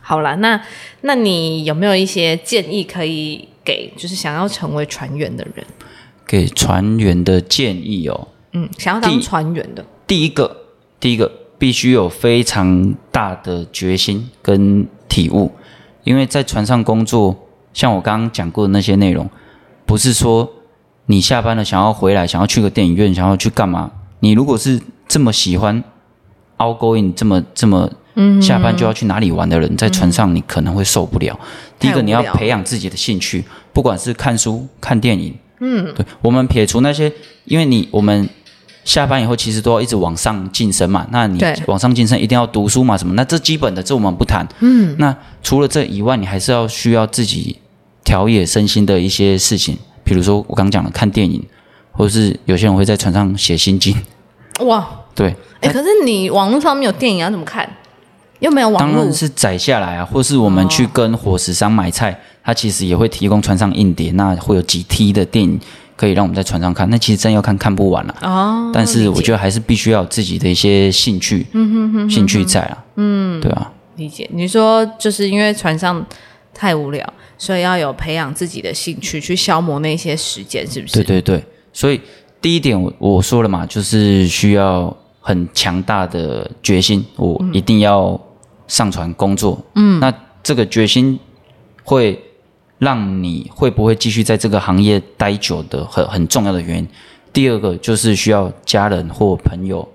[0.00, 0.60] 好了，那
[1.02, 5.64] 那你有没有一些建议可以给，就是想要成为船员的人？
[6.26, 8.26] 给船员的建议哦。
[8.50, 10.56] 嗯，想要当船员的，第一个，
[10.98, 15.52] 第一个必须有非常大的决心跟体悟，
[16.04, 17.36] 因为在船上工作，
[17.72, 19.28] 像我刚刚讲过的那些内容，
[19.86, 20.50] 不是说
[21.06, 23.90] 你下班了想要回来，想要去个电影院，想要去干嘛？
[24.20, 25.82] 你如果是这么喜欢
[26.58, 27.90] outgoing，这么这么
[28.40, 31.38] 下班就要去哪里玩的人，在船上你可能会受不了。
[31.78, 37.12] 第一个，你要培养自己的兴趣，不管是看书、看电影，嗯，对，我们撇除那些，
[37.46, 38.28] 因为你我们
[38.84, 43.14] 下班以后其实都要一直往上晋升嘛，那你往上晋升一定要读书嘛，什么？
[43.14, 44.46] 那这基本的这我们不谈。
[44.60, 47.58] 嗯，那除了这以外，你还是要需要自己
[48.04, 51.42] 调野身心的一些事情，比如说我刚讲的看电影，
[51.92, 53.96] 或者是有些人会在船上写心经，
[54.60, 54.88] 哇！
[55.14, 57.68] 对，哎、可是你网络上面有电影要怎么看？
[58.40, 65.60] 又没有网络当然，是载下来啊，或是我们去跟伙食商买菜，他其实也会提供船上硬碟，那会有几 T 的电影
[66.02, 66.90] 可以让我们在船上看。
[66.90, 68.72] 那其实真要看看不完了、哦。
[68.74, 71.46] 但是我觉得还是必须要有自己的一些兴趣，
[72.10, 74.28] 兴趣在啊，嗯，对啊，理解。
[74.32, 76.04] 你说就是因为船上
[76.52, 80.94] 太无聊，所以要有培养自己的兴趣，去消磨那些时间，是不是？
[80.94, 82.00] 对对对，所以
[82.40, 88.20] 第一点我我说了嘛，就是需要很强大的决心，我一定要
[88.66, 89.64] 上船工作。
[89.76, 90.12] 嗯，那
[90.42, 91.16] 这个决心
[91.84, 92.20] 会
[92.82, 96.88] 让你会不会继续在这个行业待久的很很重要的原因。
[97.32, 99.88] 第二个就是需要家人或朋友，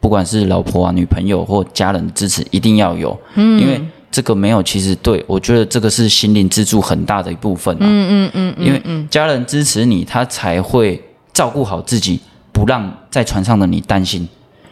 [0.00, 3.14] 不管是老婆啊、女朋友或家人的支持，一定要有。
[3.34, 3.78] 嗯，因为
[4.10, 7.80] 这个没有，其实对我觉得这个是心灵支柱很大的一部分啊。
[7.82, 10.98] 嗯嗯嗯，因为家人支持你，他才会
[11.34, 12.18] 照顾好自己，
[12.52, 14.26] 不让在船上的你担心。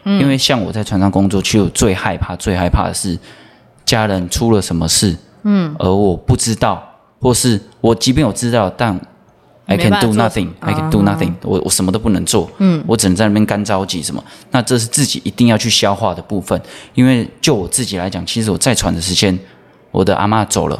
[0.05, 3.15] 嗯，因为像我在船上工作，其实我最害怕、最害怕的是
[3.85, 6.83] 家人出了什么事，嗯，而我不知道，
[7.23, 8.99] 或是我即便我知道，但
[9.65, 14.21] I can do nothing, I can do nothing，、我我什么都不能做，嗯，我只能在那边干着急什么。
[14.51, 16.61] 那这是自己一定要去消化的部分，
[16.93, 19.39] 因为就我自己来讲，其实我在喘的时间，
[19.91, 20.77] 我的阿嬷走了。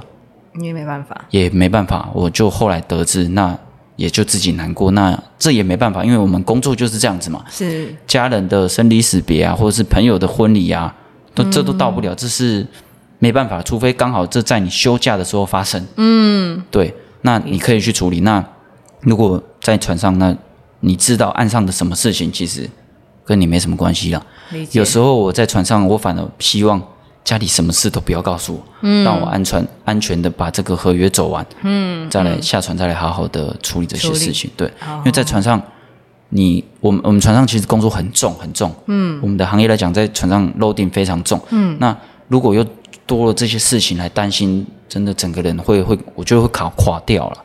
[0.55, 1.19] 你也没办法。
[1.31, 3.57] 也没办法，我就后来得知，那
[3.95, 4.91] 也就自己难过。
[4.91, 10.93] 那这也没办法，因为我们工作就是这样子嘛，是，家人的生离死别啊，或者是朋友的婚礼啊，
[11.33, 12.67] 都这都到不了，这是
[13.23, 15.81] 没办法，除非刚好这在你休假的时候发生。
[15.95, 18.19] 嗯，对，那你可以去处理。
[18.19, 18.43] 那
[18.99, 20.35] 如果在船上，那
[20.81, 22.69] 你知道岸上的什么事情，其实
[23.23, 24.21] 跟你没什么关系了。
[24.73, 26.81] 有时候我在船上，我反而希望
[27.23, 34.51] 家里什么事都不要告诉我，嗯，让我安全安全的把这个合约走完，嗯，再来下船，再来好好的处理这些事情。
[34.57, 35.61] 对，因为在船上，
[36.27, 41.97] 你我们我们船上其实工作很重很重，嗯，我们的行业来讲，在船上 loading 非常重，嗯，那
[42.27, 42.65] 如果又
[43.15, 47.37] 多了这些事情来担心，真的整个人会会，我觉得会垮垮掉了。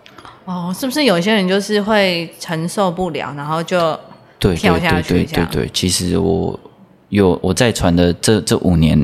[0.45, 3.93] 哦，是不是有些人就是会承受不了，然后就
[4.39, 5.51] 对对跳下对对去这样？
[5.51, 6.59] 对对，其实我
[7.11, 8.99] 有我在船的这这五年，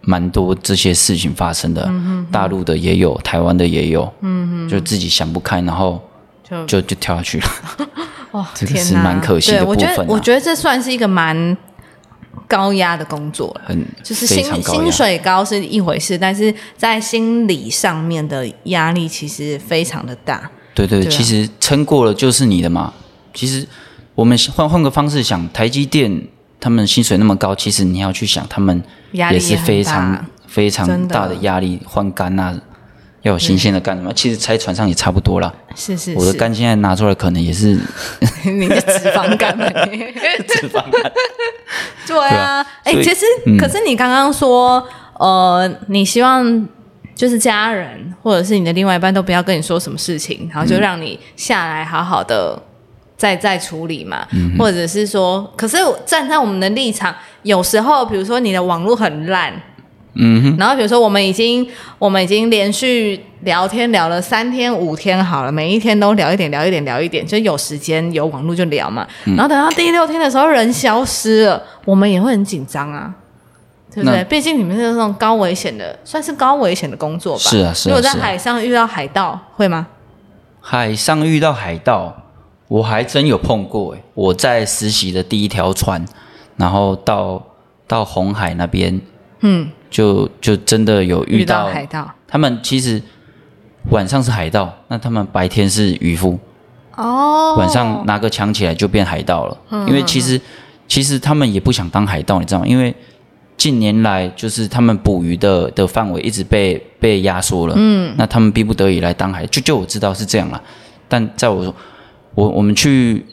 [0.00, 1.88] 蛮多这些事情发生的，
[2.32, 6.02] 大陆的也有，台湾的也有，嗯就自己想不开，然后
[6.42, 7.46] 就就就跳下去了。
[8.32, 10.08] 哇 这个是蛮可惜的对我觉得，部分啊。
[10.10, 11.56] 我觉得这算是一个蛮
[12.46, 13.54] 高压的工作。
[13.64, 20.50] 很就是薪薪水高是一回事，但是在心理上面的压力其实非常的大。
[20.74, 22.92] 对对，对啊其实撑过了就是你的嘛。
[23.34, 23.66] 其实
[24.14, 26.28] 我们换换个方式想，台积电
[26.60, 28.82] 他们薪水那么高，其实你要去想，他们
[29.12, 32.58] 也是非常非常大的压力，换肝啊，
[33.28, 34.12] 要有新鲜的肝什么。
[34.14, 35.52] 其实拆船上也差不多啦。
[35.76, 37.78] 是是我的是，肝现在拿出来，可能也是
[38.44, 39.66] 你的脂肪肝 嘛？
[40.48, 41.12] 脂肪肝。
[42.06, 43.24] 对啊啊，哎、其实、
[43.58, 44.82] 可是你刚刚说，
[45.18, 46.66] 呃，你希望
[47.14, 52.60] 就是家人或者是你的另外一半都不要跟你说什么事情，然后就让你下来好好的
[53.16, 54.26] 再再处理嘛，
[54.58, 55.76] 或者是说，可是
[56.06, 59.52] 站在我们的立场，有时候比如说你的网络很烂。
[60.14, 61.66] 嗯哼，然后比如说我们已经
[61.98, 69.06] 我们已经连续聊天聊了三天五天好了，每一天都聊一点聊一点聊一点，就有时间有网络就聊嘛。
[69.24, 73.14] 然后等到第六天的时候人消失了，我们也会很紧张啊，
[73.94, 74.18] 对不对？
[74.18, 77.42] 那毕竟你们是那种高危险的，算是高危险的工作吧。
[77.42, 79.86] 是啊是如果在海上遇到海盗，会吗？
[80.60, 82.14] 海上遇到海盗，
[82.66, 84.02] 我还真有碰过诶。
[84.14, 86.04] 我在实习的第一条船，
[86.56, 87.40] 然后到
[87.86, 89.00] 到红海那边，
[89.40, 93.00] 嗯，就就真的有遇遇到到海盗他们其实
[93.90, 96.38] 晚上是海盗，那他们白天是渔夫，
[96.96, 99.58] 哦，晚上拿个枪起来就变海盗了。
[99.86, 100.38] 因为其实
[100.86, 102.66] 其实他们也不想当海盗，你知道吗？
[102.66, 102.94] 因为
[103.56, 110.62] 近年来就是他们捕鱼的的范围一直被被压缩了，嗯，那他们逼不得已来当海，就就我知道是这样了。
[111.08, 111.74] 但在我
[112.34, 113.24] 我我们去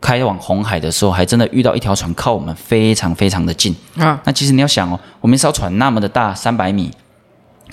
[0.00, 3.74] 开往红海的时候，还真的遇到一条船靠我们非常非常的近。
[3.96, 6.90] 嗯，那其实你要想哦，我们一艘船那么的大，三百米，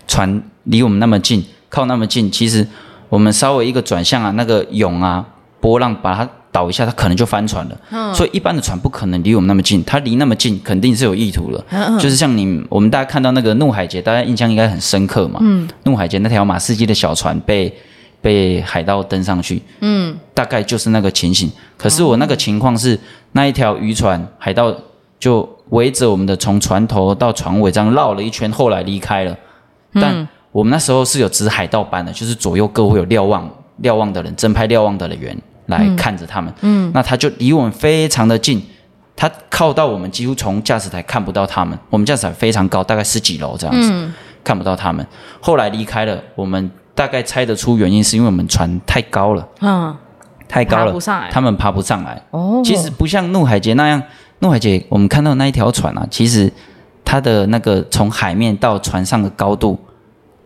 [0.08, 2.68] 船离我们那么近，靠那么近，其实
[3.10, 5.26] 我们稍微一个转向啊，那个涌啊，
[5.60, 7.78] 波浪把它倒一下，它可能就翻船了。
[7.92, 11.64] 嗯，所以一般的船不可能离我们那么近，它离那么近，肯定是有意图了。
[11.70, 15.40] 嗯就是像你我们大家看到那个怒海劫，大家印象应该很深刻嘛。
[15.44, 17.72] 嗯，怒海劫那条马士基的小船被
[18.26, 19.62] 被海盗登上去。
[19.82, 21.48] 嗯，大概就是那个情形。
[21.78, 23.00] 可是我那个情况是，
[23.34, 24.76] 那一条渔船海盗
[25.20, 29.38] 就围着我们的从船头到船尾这样绕了一圈，后来离开了。
[29.94, 33.48] 但我们那时候是有指海盗班的，就是左右各会有瞭望
[33.78, 36.52] 瞭望的人，正派瞭望的人员来看着他们。
[36.62, 38.60] 嗯，那他就离我们非常的近，
[39.16, 41.78] 他靠到我们几乎从驾驶台看不到他们。
[41.92, 44.12] 我们驾驶台非常高，大概十几楼这样子，
[44.44, 45.06] 看不到他们。
[45.40, 49.96] 后来离开了，我们大概猜得出原因，是因为我们船太高了，嗯，
[50.48, 52.20] 太高了，爬不上来他们爬不上来。
[52.32, 54.02] 哦，其实不像怒海劫那样，
[54.40, 56.52] 怒海劫我们看到那一条船啊，其实
[57.04, 59.78] 它的那个从海面到船上的高度，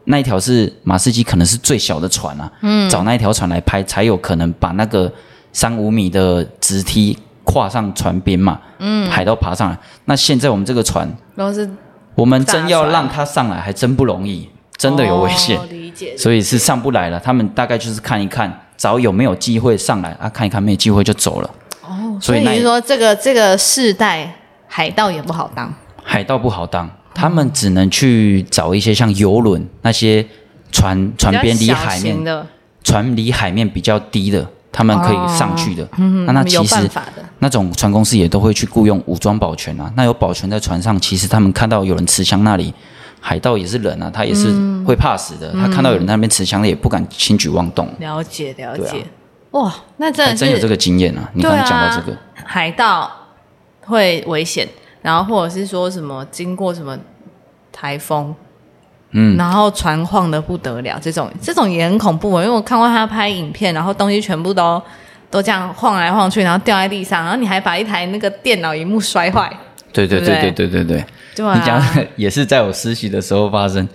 [0.05, 5.11] 那一条是马士基可能是最小的船啊，嗯，找那一条船来拍，才有可能把那个
[5.53, 9.77] 三五米的直梯跨上船边嘛，嗯，海盗爬上来。
[10.05, 11.69] 那现在我们这个船，然后是
[12.15, 15.59] 我们真要让它上来，还真不容易，真的有危险。
[15.99, 16.17] 解。
[16.17, 17.19] 所以是上不来了。
[17.19, 21.49] 他们大概就是看一看，找有没有机会上来啊，看一看没有机会就走了。
[21.81, 24.33] 哦，所以你是说这个这个世代
[24.67, 25.73] 海盗也不好当？
[26.03, 30.25] 海盗不好当，他们只能去找一些像游轮那些
[30.71, 32.47] 船船边离海面的，
[32.83, 35.87] 船离海面比较低的，他们可以上去的。
[35.97, 36.89] 嗯那那其实。
[37.41, 39.89] 那种船公司也都会去雇佣武装保全啊。
[39.95, 42.73] 那有保全在船上，其实他们看到有人持枪那里。
[43.19, 45.51] 海盗也是人啊，他也是嗯会怕死的。
[45.53, 47.87] 他看到有人在那边持枪，也不敢轻举妄动。
[47.99, 49.05] 了解了解。
[49.51, 51.27] 哇，那真的真有这个经验啊！
[51.33, 52.15] 你刚才讲到这个，
[52.45, 53.11] 海盗
[53.81, 54.67] 会危险，
[55.01, 56.95] 然后或者是说什么经过什么
[57.71, 58.35] 台风，
[59.09, 62.43] 嗯，然后船晃的不得了，这种这种也很恐怖哦。
[62.43, 64.79] 因为我看过他拍影片，然后东西全部都
[65.31, 69.51] 都这样晃来晃去，然后掉在地上，然后你还把一台那个电脑荧幕摔坏，
[69.91, 71.05] 对对对不对对对对
[71.43, 73.87] 你讲的也是在我实习的时候发生，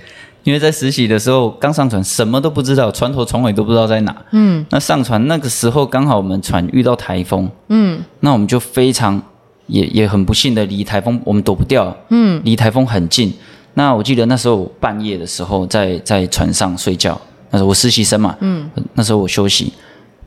[0.42, 4.14] 因为在实习的时候刚上船，什么都不知道，船头船尾都不知道在哪。
[4.32, 9.20] 嗯，那上船那个时候刚好我们船遇到台风，嗯，那我们就非常
[9.66, 13.32] 也也很不幸的离台风我们躲不掉，嗯，离台风很近。
[13.74, 17.20] 那我记得那时候我半夜的时候在在船上睡觉，
[17.50, 19.72] 那时候我实习生嘛，嗯，那时候我休息，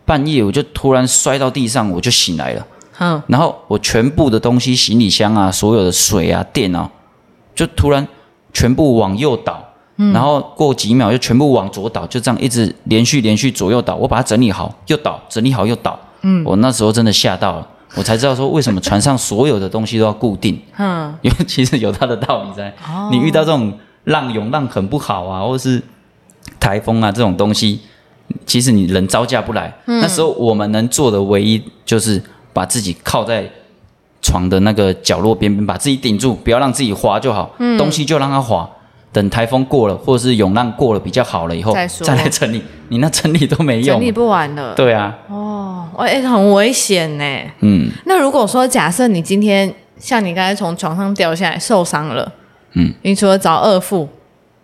[0.05, 2.67] 半夜我就突然摔到地上，我就醒来了。
[2.99, 6.89] 嗯，然后我全部的东西，行李箱啊，所有的水啊、电啊，
[7.57, 8.07] 就突然
[8.53, 9.61] 全部往右倒，
[10.13, 13.95] 然后过几秒又全部往左倒，就这样一直连续连续左右倒。
[13.95, 15.99] 我把它整理好，又倒，整理好又倒。
[16.21, 22.71] 嗯，我那时候真的吓到了，我才知道说为什么船上所有的东西都要固定，嗯， 因为其实有它的道理在。
[23.11, 25.81] 你遇到这种浪涌浪很不好啊，或是
[26.59, 27.79] 台风啊这种东西，
[28.45, 29.73] 其实你人招架不来。
[29.85, 32.21] 那时候我们能做的唯一就是
[32.53, 33.49] 把自己靠在
[34.27, 37.49] 床的那个角落边边，把自己顶住，不要让自己滑就好。
[37.59, 38.69] 嗯东西就让它滑，
[39.13, 42.61] 等台风过了或者是涌浪过了比较好了以后，再说来整理。
[42.89, 44.11] 你那整理都没用整理。
[44.11, 44.73] 不完的。
[44.75, 47.23] 对啊，哦，哎、很危险呢。
[47.61, 52.29] 嗯，那如果说假设你今天像你刚才从床上掉下来受伤了，
[52.73, 54.09] 嗯，你除了找二副，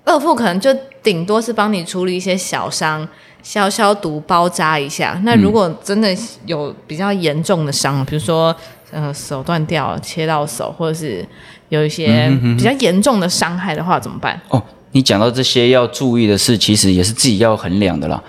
[0.03, 3.07] 二副可能就顶多是帮你处理一些小伤。
[3.43, 5.19] 消消毒、包扎一下。
[5.25, 6.07] 那如果真的
[6.45, 8.55] 有比较严重的伤，比如说
[8.93, 11.25] 呃手断掉了、切到手，或者是
[11.69, 14.39] 有一些比较严重的伤害的话，怎么办？
[14.49, 18.21] 哦，你讲到这些要注意的事，其实也是自己要衡量的啦。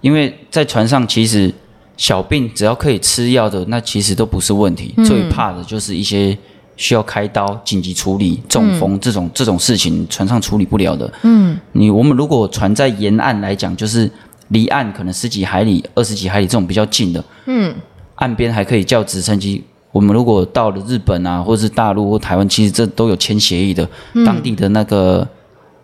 [0.00, 1.52] 因为在船上，其实
[1.96, 4.94] 小病只要可以吃药的，那其实都不是问题。
[5.04, 6.36] 最怕的就是一些
[6.76, 11.12] 需要开刀、紧急处理、中风这种、这种事情，船上处理不了的。
[11.22, 14.10] 嗯，你我们如果船在沿岸来讲，就是
[14.48, 17.74] 离岸可能十几海里、二十几海里这种比较近的，嗯，
[18.16, 19.64] 岸边还可以叫直升机。
[19.96, 23.88] 我们如果到了日本啊，或是大陆或台湾，其实这都有签协议的，
[24.26, 25.26] 当地的那个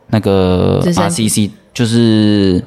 [0.08, 2.62] 那个 RCC 就是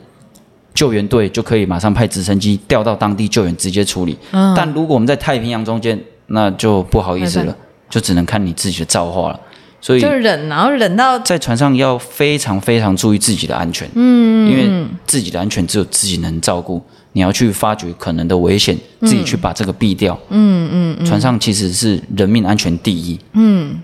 [0.74, 4.18] 救援队就可以马上派直升机调到当地救援，直接处理。
[4.56, 7.56] 但如果我们在太平洋中间，那就不好意思了，
[7.92, 9.40] 就只能看你自己的造化了。
[9.80, 16.82] 所以就忍，然后忍到在船上要非常非常注意自己的安全，嗯，因为自己的安全只有自己能照顾。
[17.16, 20.20] 你要去发掘可能的危险，自己去把这个避掉。
[20.28, 23.18] 嗯嗯，船上其实是人命安全第一。
[23.32, 23.82] 嗯，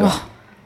[0.00, 0.12] 哇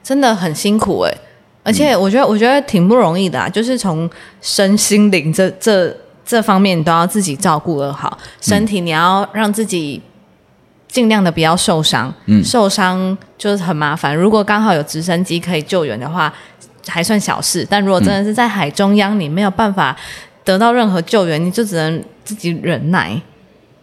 [0.01, 1.13] 真的很辛苦哎、
[1.61, 4.09] 而且我觉得我觉得挺不容易的啊，就是从
[4.41, 5.95] 身心灵这这
[6.25, 10.01] 这方面你都要自己照顾的好，身体你要让自己
[10.87, 12.43] 尽量的不要受伤，嗯。
[12.43, 14.15] 受伤就是很麻烦。
[14.15, 16.33] 如果刚好有直升机可以救援的话，
[16.87, 19.95] 还算小事，但如果真的是在海中央，你没有办法
[20.43, 23.19] 得到任何救援，你就只能自己忍耐。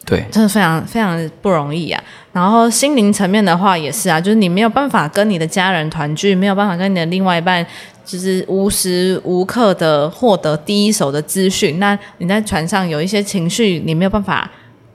[0.05, 2.01] 对，真的非常非常不容易啊。
[2.33, 7.67] 然后心灵层面的话也是啊，就是你没有办法跟你的家人团聚，没有办法跟你的另外一半，
[8.05, 11.81] 就是无时无刻的获得第一手的资讯。
[11.81, 14.49] 那你在船上有一些情绪，你没有办法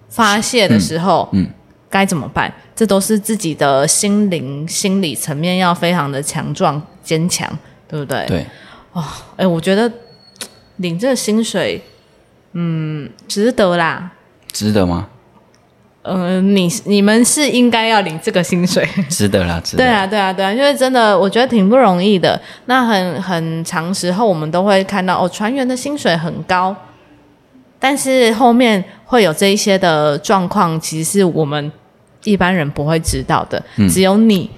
[0.07, 1.49] 发泄的时候，嗯嗯
[1.89, 2.49] 该怎么办？
[2.73, 7.45] 这都是自己的心灵、心理层面要非常的强壮、坚强，
[7.85, 8.25] 对不对？
[8.27, 8.45] 对，
[8.93, 9.03] 哦
[9.35, 9.91] 哎，我觉得
[10.81, 11.81] 领这个薪水，
[12.53, 14.11] 嗯，值得啦。
[14.51, 15.07] 值得吗？
[16.03, 19.83] 呃，你你们是应该要领这个薪水，值得啦，值得。
[19.83, 22.41] 对啊，对啊，对啊，因为真的我觉得挺不容易的。
[22.65, 26.75] 那很很长时候，我们都会看到哦，船员的薪水很高，
[27.79, 31.71] 但是后面会有这一些的状况，其实是我们
[32.23, 34.49] 一般人不会知道的，嗯只有你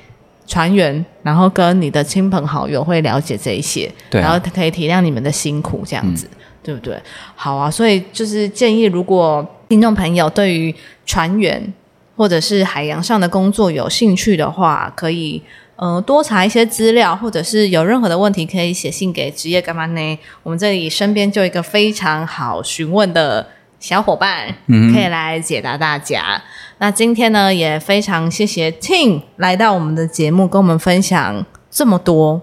[0.53, 6.29] 船员，然后跟你的亲朋好友会了解这一些，对啊嗯然后可以体谅你们的辛苦，这样子。
[6.65, 6.97] 对不对？
[7.35, 10.73] 好啊，所以就是建议，如果听众朋友对于
[11.05, 11.73] 船员
[12.15, 15.41] 或者是海洋上的工作有兴趣的话，可以
[15.75, 20.19] 呃多查一些资料，或者是有任何的问题可以写信给职业干嘛呢？
[20.43, 23.45] 我们这里身边就有一个非常好询问的
[23.81, 24.47] 小伙伴，
[24.93, 26.41] 可以来解答大家。
[26.83, 32.41] 那今天呢，也非常谢谢 Tim 来到我们的节目，跟我们分享这么多，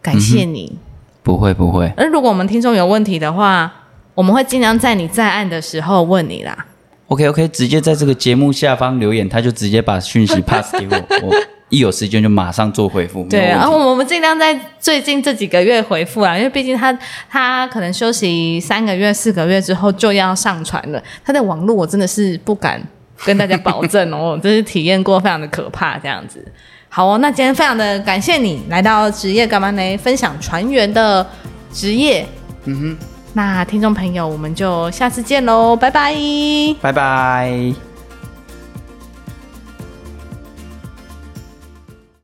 [0.00, 0.78] 感谢你。
[1.22, 3.70] 不会不会，而如果我们听众有问题的话，
[4.14, 6.64] 我们会尽量在你在案的时候问你啦。
[7.08, 11.34] OK OK，直接在这个节目下方留言，他就直接把讯息 pass 给我，我
[11.68, 13.26] 一有时间就马上做回复。
[13.28, 16.90] 对，问题然后我们尽量在最近这几个月回复啊，因为毕竟他
[17.28, 22.82] 他可能休息三个月、四个月之后就要上传了，他的网络我真的是不敢
[23.24, 26.44] 跟大家保证哦， 这是体验过非常的可怕这样子。
[26.88, 29.96] 好哦，那今天非常的感谢你来到职业干嘛呢？
[29.98, 31.26] 分享船员的
[31.72, 32.26] 职业。
[32.64, 36.14] 嗯哼，那听众朋友，我们就下次见喽，拜拜。
[36.80, 37.93] 拜拜。